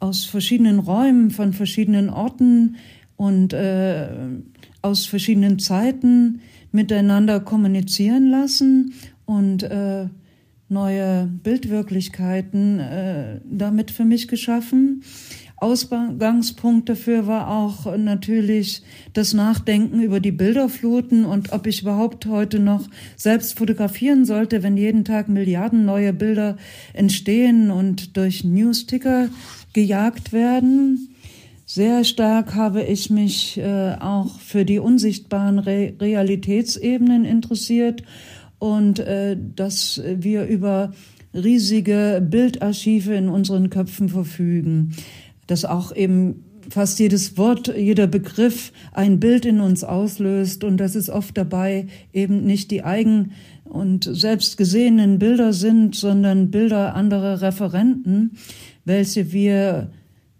aus 0.00 0.24
verschiedenen 0.24 0.80
Räumen, 0.80 1.30
von 1.30 1.52
verschiedenen 1.52 2.10
Orten 2.10 2.76
und 3.16 3.52
äh, 3.52 4.08
aus 4.82 5.06
verschiedenen 5.06 5.60
Zeiten 5.60 6.40
miteinander 6.72 7.38
kommunizieren 7.38 8.30
lassen 8.30 8.94
und 9.26 9.62
äh, 9.62 10.06
neue 10.68 11.26
Bildwirklichkeiten 11.42 12.80
äh, 12.80 13.40
damit 13.44 13.90
für 13.90 14.04
mich 14.04 14.28
geschaffen. 14.28 15.02
Ausgangspunkt 15.58 16.88
dafür 16.90 17.26
war 17.26 17.48
auch 17.48 17.96
natürlich 17.96 18.82
das 19.14 19.32
Nachdenken 19.32 20.02
über 20.02 20.20
die 20.20 20.32
Bilderfluten 20.32 21.24
und 21.24 21.52
ob 21.52 21.66
ich 21.66 21.80
überhaupt 21.80 22.26
heute 22.26 22.58
noch 22.58 22.86
selbst 23.16 23.56
fotografieren 23.58 24.26
sollte, 24.26 24.62
wenn 24.62 24.76
jeden 24.76 25.06
Tag 25.06 25.28
Milliarden 25.28 25.86
neue 25.86 26.12
Bilder 26.12 26.58
entstehen 26.92 27.70
und 27.70 28.18
durch 28.18 28.44
Newsticker 28.44 29.30
gejagt 29.72 30.34
werden. 30.34 31.08
Sehr 31.64 32.04
stark 32.04 32.54
habe 32.54 32.82
ich 32.82 33.08
mich 33.08 33.56
äh, 33.56 33.94
auch 33.98 34.38
für 34.40 34.66
die 34.66 34.78
unsichtbaren 34.78 35.58
Re 35.58 35.94
Realitätsebenen 35.98 37.24
interessiert 37.24 38.02
und 38.58 38.98
äh, 38.98 39.36
dass 39.54 40.00
wir 40.04 40.44
über 40.46 40.92
riesige 41.34 42.24
Bildarchive 42.26 43.14
in 43.14 43.28
unseren 43.28 43.70
Köpfen 43.70 44.08
verfügen, 44.08 44.94
dass 45.46 45.64
auch 45.64 45.94
eben 45.94 46.44
fast 46.70 46.98
jedes 46.98 47.36
Wort, 47.36 47.72
jeder 47.76 48.06
Begriff 48.06 48.72
ein 48.92 49.20
Bild 49.20 49.44
in 49.44 49.60
uns 49.60 49.84
auslöst 49.84 50.64
und 50.64 50.78
dass 50.78 50.94
es 50.94 51.10
oft 51.10 51.36
dabei 51.36 51.86
eben 52.12 52.44
nicht 52.44 52.70
die 52.70 52.82
eigen 52.82 53.32
und 53.64 54.08
selbst 54.10 54.56
gesehenen 54.56 55.18
Bilder 55.18 55.52
sind, 55.52 55.94
sondern 55.94 56.50
Bilder 56.50 56.94
anderer 56.94 57.42
Referenten, 57.42 58.32
welche 58.84 59.32
wir 59.32 59.90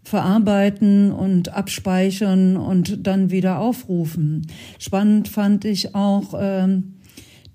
verarbeiten 0.02 1.10
und 1.10 1.52
abspeichern 1.52 2.56
und 2.56 3.06
dann 3.06 3.30
wieder 3.30 3.58
aufrufen. 3.58 4.46
Spannend 4.78 5.26
fand 5.28 5.64
ich 5.64 5.96
auch, 5.96 6.34
ähm, 6.38 6.94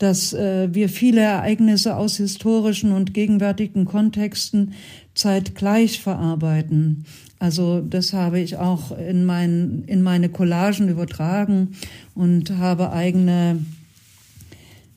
dass 0.02 0.34
äh, 0.34 0.74
wir 0.74 0.90
viele 0.90 1.22
Ereignisse 1.22 1.96
aus 1.96 2.18
historischen 2.18 2.92
und 2.92 3.14
gegenwärtigen 3.14 3.86
Kontexten 3.86 4.74
zeitgleich 5.14 6.02
verarbeiten. 6.02 7.06
Also 7.38 7.82
das 7.82 8.12
habe 8.12 8.40
ich 8.40 8.58
auch 8.58 8.98
in, 8.98 9.26
mein, 9.26 9.84
in 9.86 10.02
meine 10.02 10.30
Collagen 10.30 10.90
übertragen 10.90 11.76
und 12.16 12.58
habe 12.58 12.92
eigene 12.94 13.64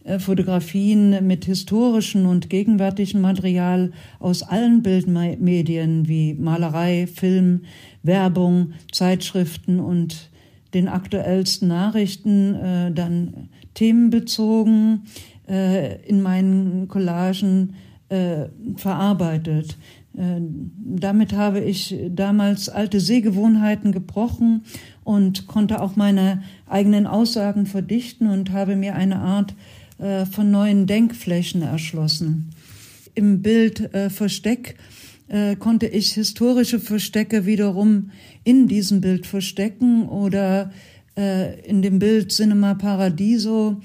äh, 0.04 0.18
Fotografien 0.18 1.26
mit 1.26 1.44
historischem 1.44 2.26
und 2.26 2.48
gegenwärtigem 2.48 3.20
Material 3.20 3.92
aus 4.20 4.42
allen 4.42 4.82
Bildmedien 4.82 6.08
wie 6.08 6.32
Malerei, 6.32 7.06
Film, 7.08 7.64
Werbung, 8.02 8.72
Zeitschriften 8.90 9.80
und 9.80 10.30
den 10.72 10.88
aktuellsten 10.88 11.68
Nachrichten 11.68 12.54
äh, 12.54 12.90
dann 12.90 13.50
themenbezogen 13.74 15.02
äh, 15.48 16.00
in 16.06 16.22
meinen 16.22 16.88
Collagen 16.88 17.74
äh, 18.08 18.46
verarbeitet. 18.76 19.76
Äh, 20.16 20.40
damit 20.78 21.32
habe 21.32 21.60
ich 21.60 21.94
damals 22.10 22.68
alte 22.68 23.00
Sehgewohnheiten 23.00 23.92
gebrochen 23.92 24.62
und 25.02 25.46
konnte 25.46 25.80
auch 25.80 25.96
meine 25.96 26.42
eigenen 26.68 27.06
Aussagen 27.06 27.66
verdichten 27.66 28.28
und 28.28 28.52
habe 28.52 28.76
mir 28.76 28.94
eine 28.94 29.18
Art 29.18 29.54
äh, 29.98 30.26
von 30.26 30.50
neuen 30.50 30.86
Denkflächen 30.86 31.62
erschlossen. 31.62 32.50
Im 33.14 33.42
Bild 33.42 33.92
äh, 33.94 34.10
Versteck 34.10 34.76
konnte 35.58 35.86
ich 35.86 36.12
historische 36.12 36.78
Verstecke 36.78 37.46
wiederum 37.46 38.10
in 38.44 38.68
diesem 38.68 39.00
Bild 39.00 39.26
verstecken 39.26 40.06
oder 40.06 40.70
in 41.16 41.82
dem 41.82 41.98
Bild 41.98 42.32
Cinema 42.32 42.74
Paradiso 42.74 43.80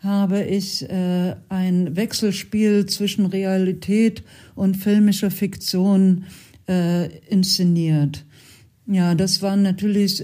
habe 0.00 0.42
ich 0.44 0.88
äh, 0.88 1.34
ein 1.48 1.96
Wechselspiel 1.96 2.86
zwischen 2.86 3.26
Realität 3.26 4.22
und 4.54 4.76
filmischer 4.76 5.30
Fiktion 5.30 6.24
äh, 6.68 7.08
inszeniert. 7.28 8.24
Ja, 8.86 9.14
das 9.14 9.42
waren 9.42 9.62
natürlich 9.62 10.22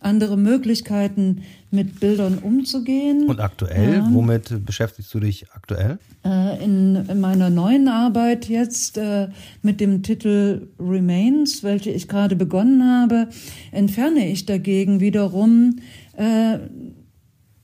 andere 0.00 0.36
Möglichkeiten, 0.36 1.42
mit 1.70 2.00
Bildern 2.00 2.38
umzugehen. 2.38 3.28
Und 3.28 3.40
aktuell, 3.40 3.94
ja. 3.94 4.08
womit 4.10 4.64
beschäftigst 4.64 5.12
du 5.12 5.20
dich 5.20 5.50
aktuell? 5.52 5.98
Äh, 6.24 6.64
in, 6.64 6.96
in, 6.96 7.20
meiner 7.20 7.50
neuen 7.50 7.88
Arbeit 7.88 8.48
jetzt 8.48 8.96
äh, 8.96 9.28
mit 9.62 9.80
dem 9.80 10.02
Titel 10.02 10.68
Remains, 10.78 11.62
welche 11.62 11.90
ich 11.90 12.08
gerade 12.08 12.36
begonnen 12.36 12.84
habe, 12.84 13.28
entferne 13.70 14.28
ich 14.28 14.46
dagegen 14.46 15.00
wiederum 15.00 15.76
äh, 16.16 16.58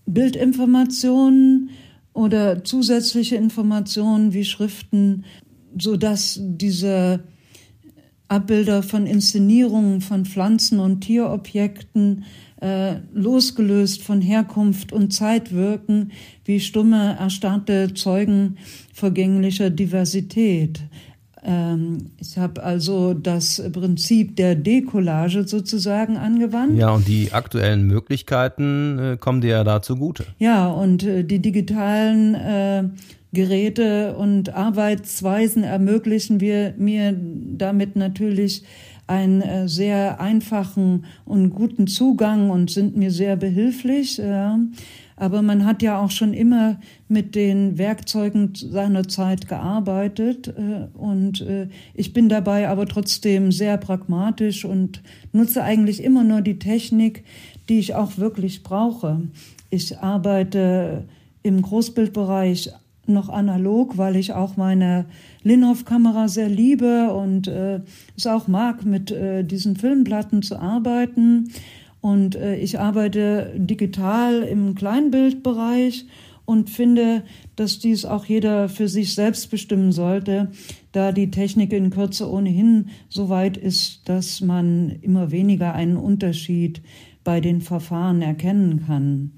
Bildinformationen 0.06 1.70
oder 2.12 2.62
zusätzliche 2.62 3.36
Informationen 3.36 4.32
wie 4.32 4.44
Schriften, 4.44 5.24
so 5.78 5.96
dass 5.96 6.38
diese 6.40 7.20
Abbilder 8.28 8.82
von 8.82 9.06
Inszenierungen 9.06 10.00
von 10.00 10.24
Pflanzen 10.24 10.80
und 10.80 11.00
Tierobjekten 11.00 12.24
äh, 12.60 12.96
losgelöst 13.12 14.02
von 14.02 14.20
Herkunft 14.20 14.92
und 14.92 15.12
Zeit 15.12 15.52
wirken, 15.52 16.12
wie 16.44 16.60
stumme, 16.60 17.16
erstarrte 17.18 17.92
Zeugen 17.94 18.56
vergänglicher 18.94 19.70
Diversität. 19.70 20.80
Ähm, 21.44 22.10
ich 22.18 22.38
habe 22.38 22.62
also 22.62 23.12
das 23.12 23.62
Prinzip 23.72 24.37
der 24.37 24.54
Decollage 24.54 25.46
sozusagen 25.46 26.16
angewandt. 26.16 26.78
Ja, 26.78 26.90
und 26.90 27.06
die 27.06 27.32
aktuellen 27.32 27.87
Möglichkeiten 27.87 28.98
äh, 28.98 29.16
kommen 29.18 29.42
dir 29.42 29.50
ja 29.50 29.64
da 29.64 29.82
zugute. 29.82 30.24
Ja, 30.38 30.68
und 30.68 31.02
äh, 31.02 31.22
die 31.22 31.40
digitalen 31.40 32.34
äh, 32.34 32.84
Geräte 33.34 34.16
und 34.16 34.54
Arbeitsweisen 34.54 35.62
ermöglichen 35.62 36.40
wir 36.40 36.74
mir 36.78 37.14
damit 37.14 37.96
natürlich 37.96 38.64
einen 39.06 39.42
äh, 39.42 39.68
sehr 39.68 40.20
einfachen 40.20 41.04
und 41.26 41.50
guten 41.50 41.86
Zugang 41.86 42.50
und 42.50 42.70
sind 42.70 42.96
mir 42.96 43.10
sehr 43.10 43.36
behilflich. 43.36 44.16
Ja. 44.16 44.58
Aber 45.16 45.42
man 45.42 45.64
hat 45.64 45.82
ja 45.82 46.00
auch 46.00 46.10
schon 46.10 46.32
immer 46.32 46.80
mit 47.06 47.34
den 47.34 47.78
Werkzeugen 47.78 48.52
seiner 48.54 49.06
Zeit 49.06 49.46
gearbeitet. 49.46 50.48
Äh, 50.48 50.86
und 50.96 51.42
äh, 51.42 51.68
ich 51.92 52.12
bin 52.12 52.28
dabei 52.28 52.68
aber 52.68 52.86
trotzdem 52.86 53.52
sehr 53.52 53.76
pragmatisch 53.76 54.64
und 54.64 55.02
nutze 55.32 55.62
eigentlich 55.62 56.02
immer 56.02 56.24
nur 56.24 56.40
die 56.40 56.58
Technik, 56.58 57.24
die 57.68 57.78
ich 57.78 57.94
auch 57.94 58.16
wirklich 58.16 58.62
brauche. 58.62 59.20
Ich 59.70 59.98
arbeite 59.98 61.04
im 61.42 61.60
Großbildbereich 61.60 62.72
noch 63.08 63.28
analog, 63.28 63.98
weil 63.98 64.16
ich 64.16 64.32
auch 64.32 64.56
meine 64.56 65.06
Linhof-Kamera 65.42 66.28
sehr 66.28 66.48
liebe 66.48 67.12
und 67.12 67.48
äh, 67.48 67.80
es 68.16 68.26
auch 68.26 68.48
mag, 68.48 68.84
mit 68.84 69.10
äh, 69.10 69.44
diesen 69.44 69.76
Filmplatten 69.76 70.42
zu 70.42 70.58
arbeiten. 70.58 71.50
Und 72.00 72.36
äh, 72.36 72.56
ich 72.56 72.78
arbeite 72.78 73.52
digital 73.56 74.42
im 74.42 74.74
Kleinbildbereich 74.74 76.06
und 76.44 76.68
finde, 76.68 77.22
dass 77.56 77.78
dies 77.78 78.04
auch 78.04 78.26
jeder 78.26 78.68
für 78.68 78.88
sich 78.88 79.14
selbst 79.14 79.50
bestimmen 79.50 79.92
sollte, 79.92 80.50
da 80.92 81.12
die 81.12 81.30
Technik 81.30 81.72
in 81.72 81.90
Kürze 81.90 82.30
ohnehin 82.30 82.90
so 83.08 83.28
weit 83.28 83.56
ist, 83.56 84.08
dass 84.08 84.40
man 84.40 84.90
immer 85.00 85.30
weniger 85.30 85.74
einen 85.74 85.96
Unterschied 85.96 86.82
bei 87.24 87.40
den 87.40 87.62
Verfahren 87.62 88.20
erkennen 88.20 88.84
kann. 88.86 89.32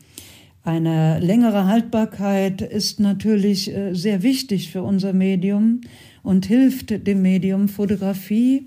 Eine 0.66 1.20
längere 1.20 1.68
Haltbarkeit 1.68 2.60
ist 2.60 2.98
natürlich 2.98 3.72
äh, 3.72 3.94
sehr 3.94 4.24
wichtig 4.24 4.72
für 4.72 4.82
unser 4.82 5.12
Medium 5.12 5.82
und 6.24 6.44
hilft 6.46 7.06
dem 7.06 7.22
Medium 7.22 7.68
Fotografie. 7.68 8.66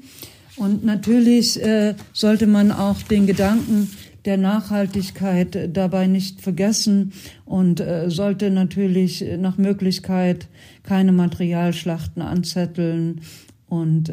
Und 0.55 0.85
natürlich 0.85 1.62
äh, 1.62 1.95
sollte 2.13 2.47
man 2.47 2.71
auch 2.71 3.01
den 3.01 3.27
Gedanken 3.27 3.91
der 4.23 4.38
Nachhaltigkeit 4.38 5.75
dabei 5.75 6.07
nicht 6.07 6.39
vergessen 6.39 7.12
und 7.43 7.81
äh, 7.81 8.09
sollte 8.09 8.49
natürlich 8.49 9.21
nach 9.38 9.57
Möglichkeit 9.57 10.47
keine 10.83 11.12
Materialschlachten 11.12 12.21
anzetteln 12.21 13.19
und 13.67 14.12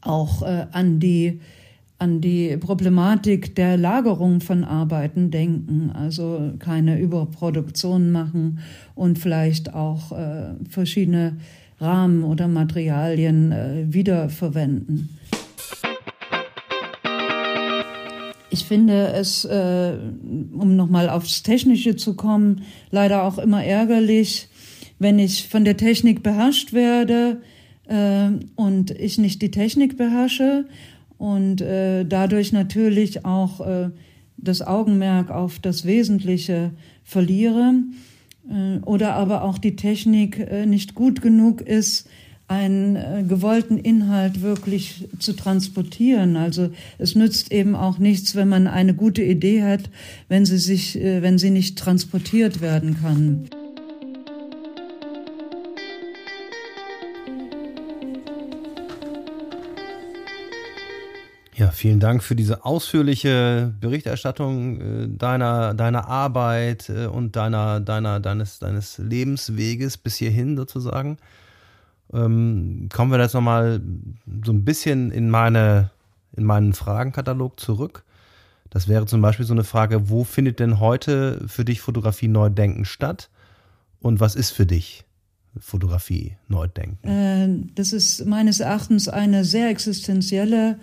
auch 0.00 0.42
an 0.42 0.98
die 0.98 1.40
an 1.98 2.20
die 2.20 2.56
Problematik 2.56 3.54
der 3.54 3.76
Lagerung 3.76 4.40
von 4.40 4.64
Arbeiten 4.64 5.30
denken, 5.30 5.90
also 5.94 6.52
keine 6.58 6.98
Überproduktion 6.98 8.10
machen 8.10 8.58
und 8.94 9.18
vielleicht 9.18 9.72
auch 9.74 10.12
äh, 10.12 10.54
verschiedene 10.68 11.38
Rahmen 11.80 12.24
oder 12.24 12.48
Materialien 12.48 13.52
äh, 13.52 13.86
wiederverwenden. 13.88 15.08
Ich 18.50 18.64
finde 18.66 19.08
es, 19.08 19.44
äh, 19.44 19.94
um 20.52 20.76
nochmal 20.76 21.08
aufs 21.08 21.42
Technische 21.42 21.96
zu 21.96 22.14
kommen, 22.14 22.62
leider 22.90 23.24
auch 23.24 23.38
immer 23.38 23.64
ärgerlich, 23.64 24.48
wenn 24.98 25.18
ich 25.18 25.48
von 25.48 25.64
der 25.64 25.76
Technik 25.76 26.22
beherrscht 26.22 26.72
werde 26.72 27.40
äh, 27.88 28.28
und 28.54 28.92
ich 28.92 29.18
nicht 29.18 29.42
die 29.42 29.50
Technik 29.50 29.96
beherrsche 29.96 30.66
und 31.24 31.62
äh, 31.62 32.04
dadurch 32.04 32.52
natürlich 32.52 33.24
auch 33.24 33.66
äh, 33.66 33.88
das 34.36 34.60
Augenmerk 34.60 35.30
auf 35.30 35.58
das 35.58 35.86
Wesentliche 35.86 36.72
verliere 37.02 37.76
äh, 38.50 38.84
oder 38.84 39.14
aber 39.14 39.42
auch 39.42 39.56
die 39.56 39.74
Technik 39.74 40.38
äh, 40.38 40.66
nicht 40.66 40.94
gut 40.94 41.22
genug 41.22 41.62
ist, 41.62 42.10
einen 42.46 42.96
äh, 42.96 43.24
gewollten 43.26 43.78
Inhalt 43.78 44.42
wirklich 44.42 45.08
zu 45.18 45.32
transportieren. 45.32 46.36
Also 46.36 46.68
es 46.98 47.14
nützt 47.14 47.52
eben 47.52 47.74
auch 47.74 47.96
nichts, 47.96 48.36
wenn 48.36 48.50
man 48.50 48.66
eine 48.66 48.92
gute 48.92 49.22
Idee 49.22 49.62
hat, 49.62 49.88
wenn 50.28 50.44
sie 50.44 50.58
sich, 50.58 51.00
äh, 51.00 51.22
wenn 51.22 51.38
sie 51.38 51.48
nicht 51.48 51.78
transportiert 51.78 52.60
werden 52.60 52.98
kann. 53.00 53.48
Ja, 61.64 61.70
vielen 61.70 61.98
Dank 61.98 62.22
für 62.22 62.36
diese 62.36 62.66
ausführliche 62.66 63.72
Berichterstattung 63.80 64.80
äh, 64.82 65.08
deiner, 65.08 65.72
deiner 65.72 66.08
Arbeit 66.08 66.90
äh, 66.90 67.06
und 67.06 67.36
deiner, 67.36 67.80
deiner, 67.80 68.20
deines, 68.20 68.58
deines 68.58 68.98
Lebensweges 68.98 69.96
bis 69.96 70.16
hierhin 70.16 70.58
sozusagen. 70.58 71.16
Ähm, 72.12 72.90
kommen 72.92 73.10
wir 73.10 73.18
jetzt 73.18 73.32
nochmal 73.32 73.80
so 74.44 74.52
ein 74.52 74.66
bisschen 74.66 75.10
in 75.10 75.30
meine, 75.30 75.88
in 76.36 76.44
meinen 76.44 76.74
Fragenkatalog 76.74 77.58
zurück. 77.58 78.04
Das 78.68 78.86
wäre 78.86 79.06
zum 79.06 79.22
Beispiel 79.22 79.46
so 79.46 79.54
eine 79.54 79.64
Frage, 79.64 80.10
wo 80.10 80.22
findet 80.22 80.60
denn 80.60 80.80
heute 80.80 81.44
für 81.46 81.64
dich 81.64 81.80
Fotografie 81.80 82.28
Neudenken 82.28 82.84
statt? 82.84 83.30
Und 84.02 84.20
was 84.20 84.34
ist 84.34 84.50
für 84.50 84.66
dich 84.66 85.04
Fotografie 85.58 86.36
Neudenken? 86.46 87.08
Äh, 87.08 87.72
das 87.74 87.94
ist 87.94 88.26
meines 88.26 88.60
Erachtens 88.60 89.08
eine 89.08 89.46
sehr 89.46 89.70
existenzielle 89.70 90.78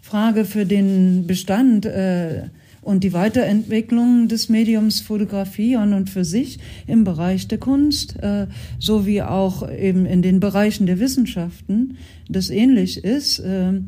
Frage 0.00 0.44
für 0.44 0.66
den 0.66 1.26
Bestand 1.26 1.86
äh, 1.86 2.44
und 2.82 3.04
die 3.04 3.12
Weiterentwicklung 3.12 4.28
des 4.28 4.48
Mediums 4.48 5.00
Fotografie 5.00 5.76
an 5.76 5.92
und 5.92 6.08
für 6.08 6.24
sich 6.24 6.58
im 6.86 7.04
Bereich 7.04 7.46
der 7.48 7.58
Kunst, 7.58 8.18
äh, 8.22 8.46
sowie 8.78 9.22
auch 9.22 9.70
eben 9.70 10.06
in 10.06 10.22
den 10.22 10.40
Bereichen 10.40 10.86
der 10.86 10.98
Wissenschaften, 10.98 11.98
das 12.28 12.50
ähnlich 12.50 13.04
ist. 13.04 13.38
Äh, 13.40 13.80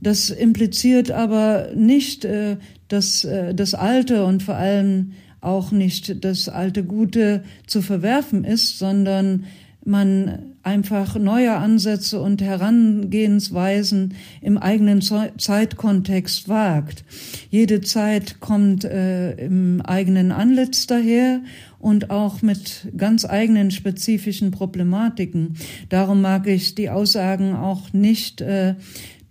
das 0.00 0.30
impliziert 0.30 1.10
aber 1.10 1.70
nicht, 1.74 2.24
äh, 2.24 2.56
dass 2.86 3.24
äh, 3.24 3.54
das 3.54 3.74
Alte 3.74 4.24
und 4.24 4.42
vor 4.42 4.54
allem 4.54 5.12
auch 5.40 5.72
nicht 5.72 6.24
das 6.24 6.48
alte 6.48 6.84
Gute 6.84 7.44
zu 7.66 7.82
verwerfen 7.82 8.44
ist, 8.44 8.78
sondern 8.78 9.44
man 9.84 10.54
einfach 10.62 11.18
neue 11.18 11.54
Ansätze 11.54 12.20
und 12.20 12.42
Herangehensweisen 12.42 14.14
im 14.42 14.58
eigenen 14.58 15.00
Zeitkontext 15.00 16.48
wagt. 16.48 17.04
Jede 17.48 17.80
Zeit 17.80 18.40
kommt 18.40 18.84
äh, 18.84 19.32
im 19.32 19.80
eigenen 19.80 20.30
Anlitz 20.30 20.86
daher 20.86 21.40
und 21.78 22.10
auch 22.10 22.42
mit 22.42 22.88
ganz 22.96 23.24
eigenen 23.24 23.70
spezifischen 23.70 24.50
Problematiken. 24.50 25.56
Darum 25.88 26.20
mag 26.20 26.46
ich 26.46 26.74
die 26.74 26.90
Aussagen 26.90 27.54
auch 27.54 27.92
nicht, 27.92 28.40
äh, 28.40 28.74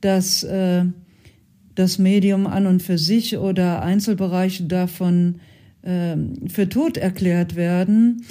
dass 0.02 0.44
äh, 0.44 0.86
das 1.76 2.00
Medium 2.00 2.48
an 2.48 2.66
und 2.66 2.82
für 2.82 2.98
sich 2.98 3.38
oder 3.38 3.84
Einzelbereiche 3.84 4.64
davon 4.64 5.36
äh, 5.84 6.16
für 6.48 6.68
tot 6.68 6.98
erklärt 6.98 7.56
werden 7.56 8.24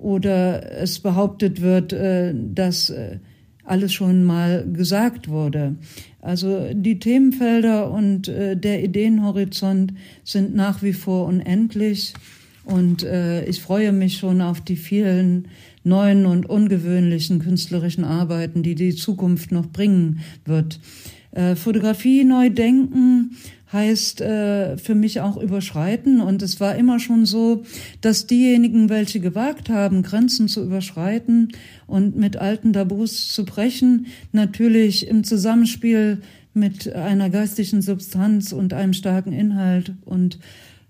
oder 0.00 0.80
es 0.80 0.98
behauptet 0.98 1.60
wird, 1.60 1.92
äh, 1.92 2.34
dass 2.34 2.90
äh, 2.90 3.18
alles 3.64 3.92
schon 3.92 4.24
mal 4.24 4.66
gesagt 4.72 5.28
wurde. 5.28 5.76
Also 6.20 6.68
die 6.72 6.98
Themenfelder 6.98 7.90
und 7.90 8.28
äh, 8.28 8.56
der 8.56 8.82
Ideenhorizont 8.82 9.92
sind 10.24 10.54
nach 10.54 10.82
wie 10.82 10.92
vor 10.92 11.26
unendlich 11.26 12.14
und 12.64 13.04
ich 13.48 13.60
freue 13.62 13.90
mich 13.90 14.18
schon 14.18 14.40
auf 14.40 14.60
die 14.60 14.76
vielen 14.76 15.48
neuen 15.82 16.26
und 16.26 16.46
ungewöhnlichen 16.48 17.40
künstlerischen 17.40 18.04
Arbeiten, 18.04 18.62
die 18.62 18.76
die 18.76 18.94
Zukunft 18.94 19.50
noch 19.50 19.66
bringen 19.66 20.20
wird. 20.44 20.78
Fotografie 21.56 22.22
neu 22.22 22.50
denken 22.50 23.34
heißt 23.72 24.20
äh, 24.20 24.76
für 24.76 24.94
mich 24.94 25.20
auch 25.20 25.36
überschreiten. 25.36 26.20
Und 26.20 26.42
es 26.42 26.60
war 26.60 26.74
immer 26.74 26.98
schon 26.98 27.26
so, 27.26 27.62
dass 28.00 28.26
diejenigen, 28.26 28.88
welche 28.88 29.20
gewagt 29.20 29.68
haben, 29.68 30.02
Grenzen 30.02 30.48
zu 30.48 30.62
überschreiten 30.62 31.52
und 31.86 32.16
mit 32.16 32.36
alten 32.36 32.72
Tabus 32.72 33.28
zu 33.28 33.44
brechen, 33.44 34.06
natürlich 34.32 35.06
im 35.06 35.24
Zusammenspiel 35.24 36.22
mit 36.52 36.92
einer 36.92 37.30
geistigen 37.30 37.80
Substanz 37.80 38.52
und 38.52 38.72
einem 38.72 38.92
starken 38.92 39.32
Inhalt 39.32 39.92
und 40.04 40.40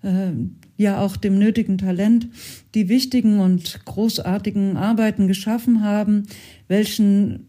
äh, 0.02 0.30
ja 0.78 1.00
auch 1.00 1.16
dem 1.16 1.38
nötigen 1.38 1.76
Talent 1.76 2.28
die 2.74 2.88
wichtigen 2.88 3.40
und 3.40 3.84
großartigen 3.84 4.78
Arbeiten 4.78 5.28
geschaffen 5.28 5.82
haben, 5.82 6.22
welchen 6.68 7.46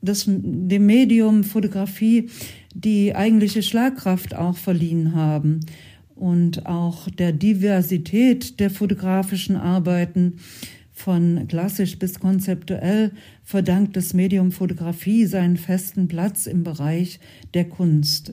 das, 0.00 0.24
dem 0.26 0.86
Medium 0.86 1.44
Fotografie 1.44 2.28
die 2.74 3.14
eigentliche 3.14 3.62
Schlagkraft 3.62 4.34
auch 4.34 4.56
verliehen 4.56 5.14
haben 5.14 5.60
und 6.14 6.66
auch 6.66 7.08
der 7.10 7.32
Diversität 7.32 8.60
der 8.60 8.70
fotografischen 8.70 9.56
Arbeiten 9.56 10.38
von 10.92 11.48
klassisch 11.48 11.98
bis 11.98 12.20
konzeptuell 12.20 13.12
verdankt 13.42 13.96
das 13.96 14.14
Medium 14.14 14.52
Fotografie 14.52 15.26
seinen 15.26 15.56
festen 15.56 16.06
Platz 16.06 16.46
im 16.46 16.62
Bereich 16.62 17.18
der 17.54 17.68
Kunst. 17.68 18.30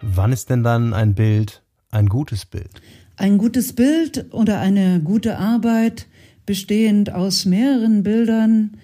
Wann 0.00 0.32
ist 0.32 0.50
denn 0.50 0.62
dann 0.62 0.94
ein 0.94 1.14
Bild 1.14 1.62
ein 1.90 2.06
gutes 2.06 2.44
Bild? 2.44 2.70
Ein 3.16 3.38
gutes 3.38 3.72
Bild 3.72 4.32
oder 4.32 4.60
eine 4.60 5.00
gute 5.00 5.38
Arbeit 5.38 6.06
bestehend 6.46 7.12
aus 7.12 7.44
mehreren 7.44 8.02
Bildern 8.02 8.76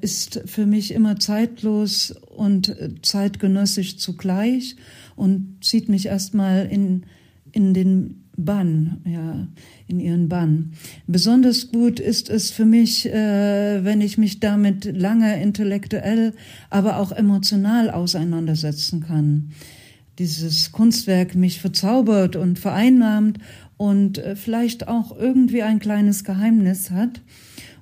ist 0.00 0.42
für 0.46 0.66
mich 0.66 0.92
immer 0.92 1.18
zeitlos 1.20 2.10
und 2.10 2.68
äh, 2.70 2.90
zeitgenössisch 3.02 3.98
zugleich 3.98 4.76
und 5.14 5.58
zieht 5.62 5.88
mich 5.88 6.06
erstmal 6.06 6.66
in, 6.66 7.04
in 7.52 7.72
den 7.72 8.24
Bann, 8.36 9.00
ja, 9.04 9.46
in 9.86 10.00
ihren 10.00 10.28
Bann. 10.28 10.72
Besonders 11.06 11.70
gut 11.70 12.00
ist 12.00 12.28
es 12.30 12.50
für 12.50 12.64
mich, 12.64 13.06
äh, 13.06 13.84
wenn 13.84 14.00
ich 14.00 14.18
mich 14.18 14.40
damit 14.40 14.84
lange 14.86 15.40
intellektuell, 15.40 16.32
aber 16.68 16.98
auch 16.98 17.12
emotional 17.12 17.90
auseinandersetzen 17.90 19.00
kann. 19.00 19.50
Dieses 20.18 20.72
Kunstwerk 20.72 21.36
mich 21.36 21.60
verzaubert 21.60 22.34
und 22.34 22.58
vereinnahmt 22.58 23.38
und 23.76 24.18
äh, 24.18 24.34
vielleicht 24.34 24.88
auch 24.88 25.16
irgendwie 25.16 25.62
ein 25.62 25.78
kleines 25.78 26.24
Geheimnis 26.24 26.90
hat 26.90 27.20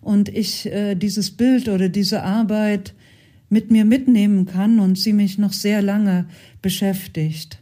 und 0.02 0.28
ich 0.28 0.66
äh, 0.66 0.94
dieses 0.94 1.30
Bild 1.30 1.68
oder 1.68 1.88
diese 1.88 2.22
Arbeit 2.22 2.92
mit 3.48 3.70
mir 3.70 3.84
mitnehmen 3.84 4.44
kann 4.46 4.78
und 4.78 4.98
sie 4.98 5.12
mich 5.12 5.38
noch 5.38 5.52
sehr 5.52 5.80
lange 5.80 6.26
beschäftigt. 6.60 7.58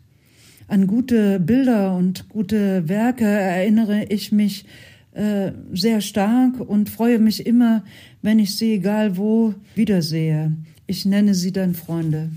An 0.66 0.86
gute 0.86 1.40
Bilder 1.40 1.96
und 1.96 2.28
gute 2.28 2.88
Werke 2.88 3.26
erinnere 3.26 4.04
ich 4.08 4.32
mich 4.32 4.64
äh, 5.12 5.52
sehr 5.72 6.00
stark 6.00 6.60
und 6.60 6.88
freue 6.88 7.18
mich 7.18 7.44
immer, 7.44 7.82
wenn 8.22 8.38
ich 8.38 8.56
sie 8.56 8.74
egal 8.74 9.16
wo 9.16 9.54
wiedersehe. 9.74 10.52
Ich 10.86 11.04
nenne 11.04 11.34
sie 11.34 11.52
dann 11.52 11.74
Freunde. 11.74 12.30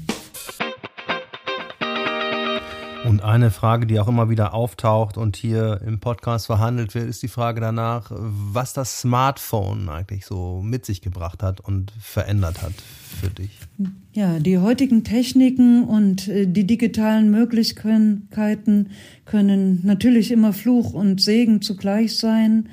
Und 3.05 3.21
eine 3.21 3.51
Frage, 3.51 3.85
die 3.85 3.99
auch 3.99 4.07
immer 4.07 4.29
wieder 4.29 4.53
auftaucht 4.53 5.17
und 5.17 5.35
hier 5.35 5.81
im 5.85 5.99
Podcast 5.99 6.45
verhandelt 6.45 6.95
wird, 6.95 7.09
ist 7.09 7.21
die 7.21 7.27
Frage 7.27 7.59
danach, 7.59 8.11
was 8.13 8.71
das 8.71 9.01
Smartphone 9.01 9.89
eigentlich 9.89 10.25
so 10.25 10.61
mit 10.63 10.85
sich 10.85 11.01
gebracht 11.01 11.43
hat 11.43 11.59
und 11.59 11.91
verändert 11.99 12.61
hat 12.61 12.73
für 13.19 13.29
dich. 13.29 13.51
Ja, 14.13 14.39
die 14.39 14.57
heutigen 14.57 15.03
Techniken 15.03 15.83
und 15.83 16.29
äh, 16.29 16.47
die 16.47 16.65
digitalen 16.65 17.29
Möglichkeiten 17.29 18.89
können 19.25 19.81
natürlich 19.83 20.31
immer 20.31 20.53
Fluch 20.53 20.93
und 20.93 21.19
Segen 21.19 21.61
zugleich 21.61 22.15
sein, 22.15 22.69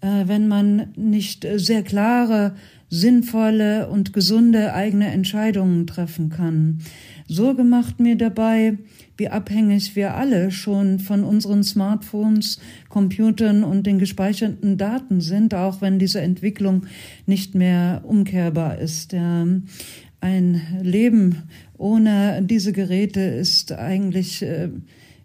äh, 0.00 0.24
wenn 0.26 0.46
man 0.46 0.92
nicht 0.94 1.46
sehr 1.56 1.82
klare, 1.82 2.54
sinnvolle 2.90 3.88
und 3.88 4.12
gesunde 4.12 4.72
eigene 4.72 5.08
Entscheidungen 5.08 5.88
treffen 5.88 6.28
kann. 6.28 6.80
Sorge 7.26 7.64
macht 7.64 7.98
mir 7.98 8.16
dabei, 8.16 8.78
wie 9.16 9.28
abhängig 9.28 9.96
wir 9.96 10.14
alle 10.14 10.50
schon 10.50 10.98
von 10.98 11.24
unseren 11.24 11.62
Smartphones, 11.62 12.58
Computern 12.88 13.64
und 13.64 13.86
den 13.86 13.98
gespeicherten 13.98 14.76
Daten 14.76 15.20
sind, 15.20 15.54
auch 15.54 15.80
wenn 15.80 15.98
diese 15.98 16.20
Entwicklung 16.20 16.86
nicht 17.26 17.54
mehr 17.54 18.02
umkehrbar 18.04 18.78
ist. 18.78 19.14
Ein 19.14 20.62
Leben 20.82 21.42
ohne 21.76 22.42
diese 22.42 22.72
Geräte 22.72 23.20
ist 23.20 23.72
eigentlich 23.72 24.42
äh, 24.42 24.70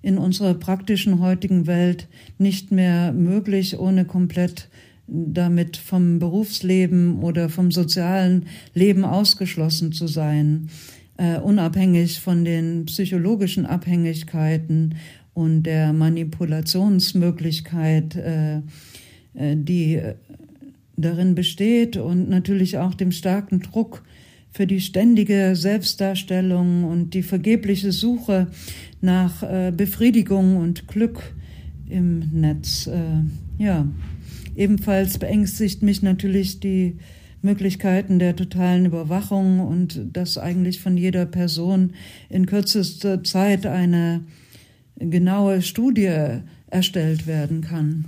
in 0.02 0.17
unserer 0.17 0.54
praktischen 0.54 1.19
heutigen 1.19 1.67
Welt 1.67 2.08
nicht 2.38 2.71
mehr 2.71 3.13
möglich, 3.13 3.80
ohne 3.80 4.06
komplett 4.06 4.69
damit 5.08 5.78
vom 5.78 6.19
Berufsleben 6.19 7.23
oder 7.23 7.49
vom 7.49 7.71
sozialen 7.71 8.47
Leben 8.73 9.06
ausgeschlossen 9.06 9.91
zu 9.91 10.08
sein 10.08 10.69
äh, 11.19 11.39
unabhängig 11.39 12.19
von 12.21 12.45
den 12.45 12.86
psychologischen 12.86 13.65
Abhängigkeiten 13.65 14.95
und 15.34 15.63
der 15.63 15.91
Manipulationsmöglichkeit, 15.91 18.15
äh, 18.15 18.60
äh, 19.34 19.55
die 19.55 19.99
darin 20.95 21.36
besteht 21.36 21.97
und 21.97 22.29
natürlich 22.29 22.77
auch 22.77 22.93
dem 22.93 23.12
starken 23.12 23.60
Druck 23.60 24.05
für 24.51 24.65
die 24.65 24.79
ständige 24.79 25.51
Selbstdarstellung 25.55 26.86
und 26.86 27.13
die 27.13 27.23
vergebliche 27.23 27.91
Suche 27.91 28.47
nach 29.01 29.43
äh, 29.43 29.73
Befriedigung 29.75 30.55
und 30.55 30.88
Glück 30.88 31.36
im 31.89 32.19
Netz. 32.32 32.88
Äh, 32.88 33.23
ja, 33.62 33.86
ebenfalls 34.55 35.17
beängstigt 35.17 35.84
mich 35.84 36.01
natürlich 36.01 36.62
die 36.62 36.95
Möglichkeiten 37.41 38.19
der 38.19 38.36
totalen 38.36 38.86
Überwachung 38.86 39.60
und 39.60 39.99
dass 40.13 40.38
eigentlich 40.38 40.80
von 40.82 40.97
jeder 40.97 41.25
Person 41.25 41.93
in 42.30 42.45
kürzester 42.45 43.23
Zeit 43.23 43.65
eine 43.65 44.21
genaue 44.97 45.62
Studie 45.62 46.41
erstellt 46.67 47.28
werden 47.28 47.62
kann. 47.62 48.06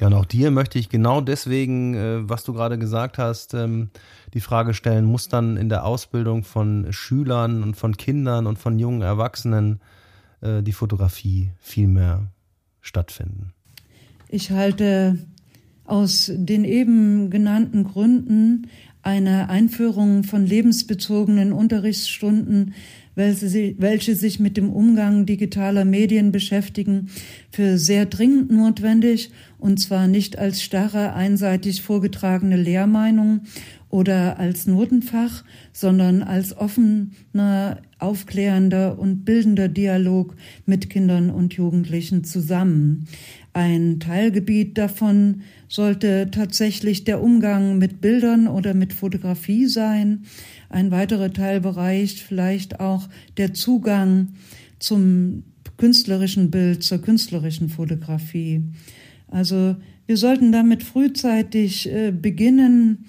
Ja, 0.00 0.06
und 0.06 0.14
auch 0.14 0.24
dir 0.24 0.50
möchte 0.50 0.78
ich 0.78 0.88
genau 0.88 1.20
deswegen, 1.20 1.94
äh, 1.94 2.26
was 2.26 2.42
du 2.44 2.54
gerade 2.54 2.78
gesagt 2.78 3.18
hast, 3.18 3.52
ähm, 3.52 3.90
die 4.32 4.40
Frage 4.40 4.72
stellen, 4.72 5.04
muss 5.04 5.28
dann 5.28 5.58
in 5.58 5.68
der 5.68 5.84
Ausbildung 5.84 6.42
von 6.42 6.86
Schülern 6.90 7.62
und 7.62 7.76
von 7.76 7.94
Kindern 7.94 8.46
und 8.46 8.58
von 8.58 8.78
jungen 8.78 9.02
Erwachsenen 9.02 9.80
äh, 10.40 10.62
die 10.62 10.72
Fotografie 10.72 11.50
viel 11.60 11.86
mehr 11.86 12.30
stattfinden. 12.80 13.52
Ich 14.28 14.50
halte 14.50 15.18
aus 15.84 16.30
den 16.32 16.64
eben 16.64 17.30
genannten 17.30 17.84
Gründen 17.84 18.68
eine 19.02 19.48
Einführung 19.48 20.24
von 20.24 20.46
lebensbezogenen 20.46 21.52
Unterrichtsstunden, 21.52 22.74
welche, 23.16 24.14
sich 24.14 24.40
mit 24.40 24.56
dem 24.56 24.70
Umgang 24.70 25.26
digitaler 25.26 25.84
Medien 25.84 26.32
beschäftigen, 26.32 27.10
für 27.50 27.76
sehr 27.76 28.06
dringend 28.06 28.50
notwendig, 28.50 29.30
und 29.58 29.78
zwar 29.78 30.06
nicht 30.06 30.38
als 30.38 30.62
starre, 30.62 31.12
einseitig 31.12 31.82
vorgetragene 31.82 32.56
Lehrmeinung 32.56 33.42
oder 33.90 34.38
als 34.38 34.66
Notenfach, 34.66 35.44
sondern 35.72 36.22
als 36.22 36.56
offener, 36.56 37.82
aufklärender 37.98 38.98
und 38.98 39.24
bildender 39.24 39.68
Dialog 39.68 40.36
mit 40.64 40.88
Kindern 40.88 41.28
und 41.28 41.54
Jugendlichen 41.54 42.24
zusammen. 42.24 43.08
Ein 43.52 43.98
Teilgebiet 43.98 44.78
davon 44.78 45.42
sollte 45.68 46.28
tatsächlich 46.30 47.02
der 47.04 47.20
Umgang 47.20 47.78
mit 47.78 48.00
Bildern 48.00 48.46
oder 48.46 48.74
mit 48.74 48.92
Fotografie 48.92 49.66
sein. 49.66 50.22
Ein 50.68 50.92
weiterer 50.92 51.32
Teilbereich 51.32 52.22
vielleicht 52.22 52.78
auch 52.78 53.08
der 53.36 53.54
Zugang 53.54 54.28
zum 54.78 55.42
künstlerischen 55.78 56.50
Bild, 56.50 56.84
zur 56.84 57.02
künstlerischen 57.02 57.68
Fotografie. 57.68 58.62
Also 59.28 59.76
wir 60.06 60.16
sollten 60.16 60.52
damit 60.52 60.82
frühzeitig 60.82 61.88
äh, 61.88 62.12
beginnen, 62.12 63.06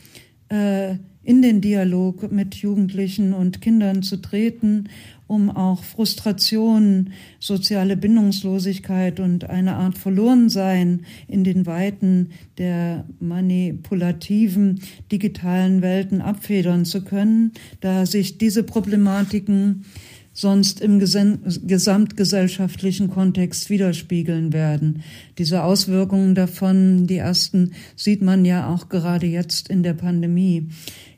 äh, 0.51 0.97
in 1.23 1.41
den 1.41 1.61
Dialog 1.61 2.31
mit 2.31 2.55
Jugendlichen 2.55 3.33
und 3.33 3.61
Kindern 3.61 4.01
zu 4.01 4.17
treten, 4.17 4.89
um 5.27 5.49
auch 5.49 5.83
Frustration, 5.83 7.11
soziale 7.39 7.95
Bindungslosigkeit 7.95 9.19
und 9.19 9.49
eine 9.49 9.75
Art 9.75 9.97
Verlorensein 9.97 11.05
in 11.27 11.43
den 11.43 11.65
Weiten 11.65 12.31
der 12.57 13.05
manipulativen 13.19 14.81
digitalen 15.11 15.81
Welten 15.81 16.21
abfedern 16.21 16.85
zu 16.85 17.03
können, 17.03 17.51
da 17.79 18.05
sich 18.05 18.39
diese 18.39 18.63
Problematiken 18.63 19.85
sonst 20.33 20.79
im 20.79 20.99
gesamtgesellschaftlichen 20.99 23.09
Kontext 23.09 23.69
widerspiegeln 23.69 24.53
werden. 24.53 25.03
Diese 25.37 25.63
Auswirkungen 25.63 26.35
davon, 26.35 27.05
die 27.05 27.17
ersten, 27.17 27.73
sieht 27.95 28.21
man 28.21 28.45
ja 28.45 28.69
auch 28.69 28.87
gerade 28.89 29.27
jetzt 29.27 29.67
in 29.67 29.83
der 29.83 29.93
Pandemie. 29.93 30.69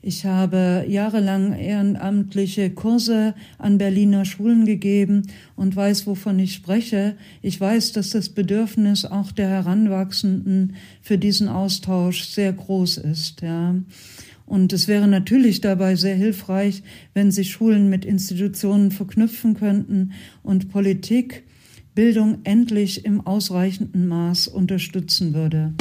Ich 0.02 0.26
habe 0.26 0.84
jahrelang 0.86 1.54
ehrenamtliche 1.54 2.70
Kurse 2.70 3.34
an 3.56 3.78
Berliner 3.78 4.24
Schulen 4.24 4.66
gegeben 4.66 5.28
und 5.56 5.76
weiß, 5.76 6.06
wovon 6.06 6.38
ich 6.40 6.52
spreche. 6.52 7.14
Ich 7.40 7.58
weiß, 7.58 7.92
dass 7.92 8.10
das 8.10 8.28
Bedürfnis 8.28 9.06
auch 9.06 9.32
der 9.32 9.48
Heranwachsenden 9.48 10.74
für 11.00 11.16
diesen 11.16 11.48
Austausch 11.48 12.24
sehr 12.24 12.52
groß 12.52 12.98
ist, 12.98 13.40
ja. 13.40 13.76
Und 14.46 14.72
es 14.72 14.88
wäre 14.88 15.08
natürlich 15.08 15.60
dabei 15.60 15.96
sehr 15.96 16.16
hilfreich, 16.16 16.82
wenn 17.14 17.30
sich 17.30 17.50
Schulen 17.50 17.88
mit 17.88 18.04
Institutionen 18.04 18.90
verknüpfen 18.90 19.54
könnten 19.54 20.12
und 20.42 20.70
Politik 20.70 21.44
Bildung 21.94 22.38
endlich 22.42 23.04
im 23.04 23.24
ausreichenden 23.24 24.08
Maß 24.08 24.48
unterstützen 24.48 25.32
würde. 25.32 25.74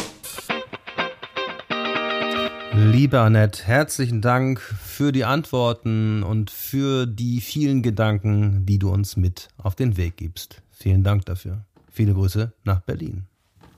Liebe 2.75 3.19
Annette, 3.19 3.65
herzlichen 3.65 4.21
Dank 4.21 4.59
für 4.59 5.11
die 5.11 5.25
Antworten 5.25 6.23
und 6.23 6.51
für 6.51 7.05
die 7.07 7.41
vielen 7.41 7.81
Gedanken, 7.81 8.65
die 8.65 8.79
du 8.79 8.89
uns 8.89 9.17
mit 9.17 9.47
auf 9.57 9.75
den 9.75 9.97
Weg 9.97 10.17
gibst. 10.17 10.61
Vielen 10.71 11.03
Dank 11.03 11.25
dafür. 11.25 11.65
Viele 11.89 12.13
Grüße 12.13 12.53
nach 12.63 12.81
Berlin. 12.81 13.23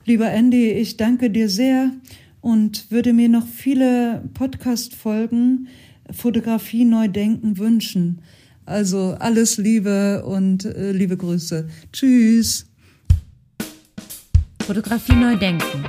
Lieber 0.04 0.30
Andy, 0.30 0.70
ich 0.70 0.96
danke 0.96 1.30
dir 1.30 1.48
sehr 1.48 1.90
und 2.40 2.90
würde 2.90 3.12
mir 3.12 3.28
noch 3.28 3.46
viele 3.46 4.22
Podcast-Folgen 4.34 5.68
Fotografie 6.12 6.84
neu 6.84 7.08
denken 7.08 7.58
wünschen. 7.58 8.22
Also 8.64 9.16
alles 9.18 9.58
Liebe 9.58 10.24
und 10.24 10.64
äh, 10.64 10.92
liebe 10.92 11.16
Grüße. 11.16 11.68
Tschüss. 11.92 12.66
Fotografie 14.62 15.14
neu 15.14 15.36
denken, 15.36 15.84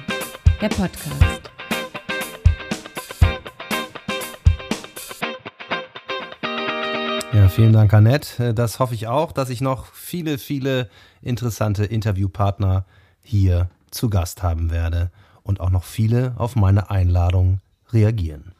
der 0.61 0.69
Podcast. 0.69 1.51
Ja, 7.33 7.49
vielen 7.49 7.73
Dank, 7.73 7.93
Annette. 7.93 8.53
Das 8.53 8.79
hoffe 8.79 8.93
ich 8.93 9.07
auch, 9.07 9.31
dass 9.31 9.49
ich 9.49 9.61
noch 9.61 9.93
viele, 9.93 10.37
viele 10.37 10.89
interessante 11.21 11.85
Interviewpartner 11.85 12.85
hier 13.21 13.69
zu 13.91 14.09
Gast 14.09 14.43
haben 14.43 14.69
werde 14.69 15.11
und 15.47 15.59
auch 15.61 15.69
noch 15.71 15.83
viele 15.83 16.33
auf 16.37 16.55
meine 16.55 16.91
Einladung 16.91 17.59
reagieren. 17.91 18.51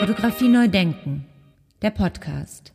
Fotografie 0.00 0.48
neu 0.48 0.68
denken, 0.68 1.24
der 1.82 1.90
Podcast. 1.90 2.73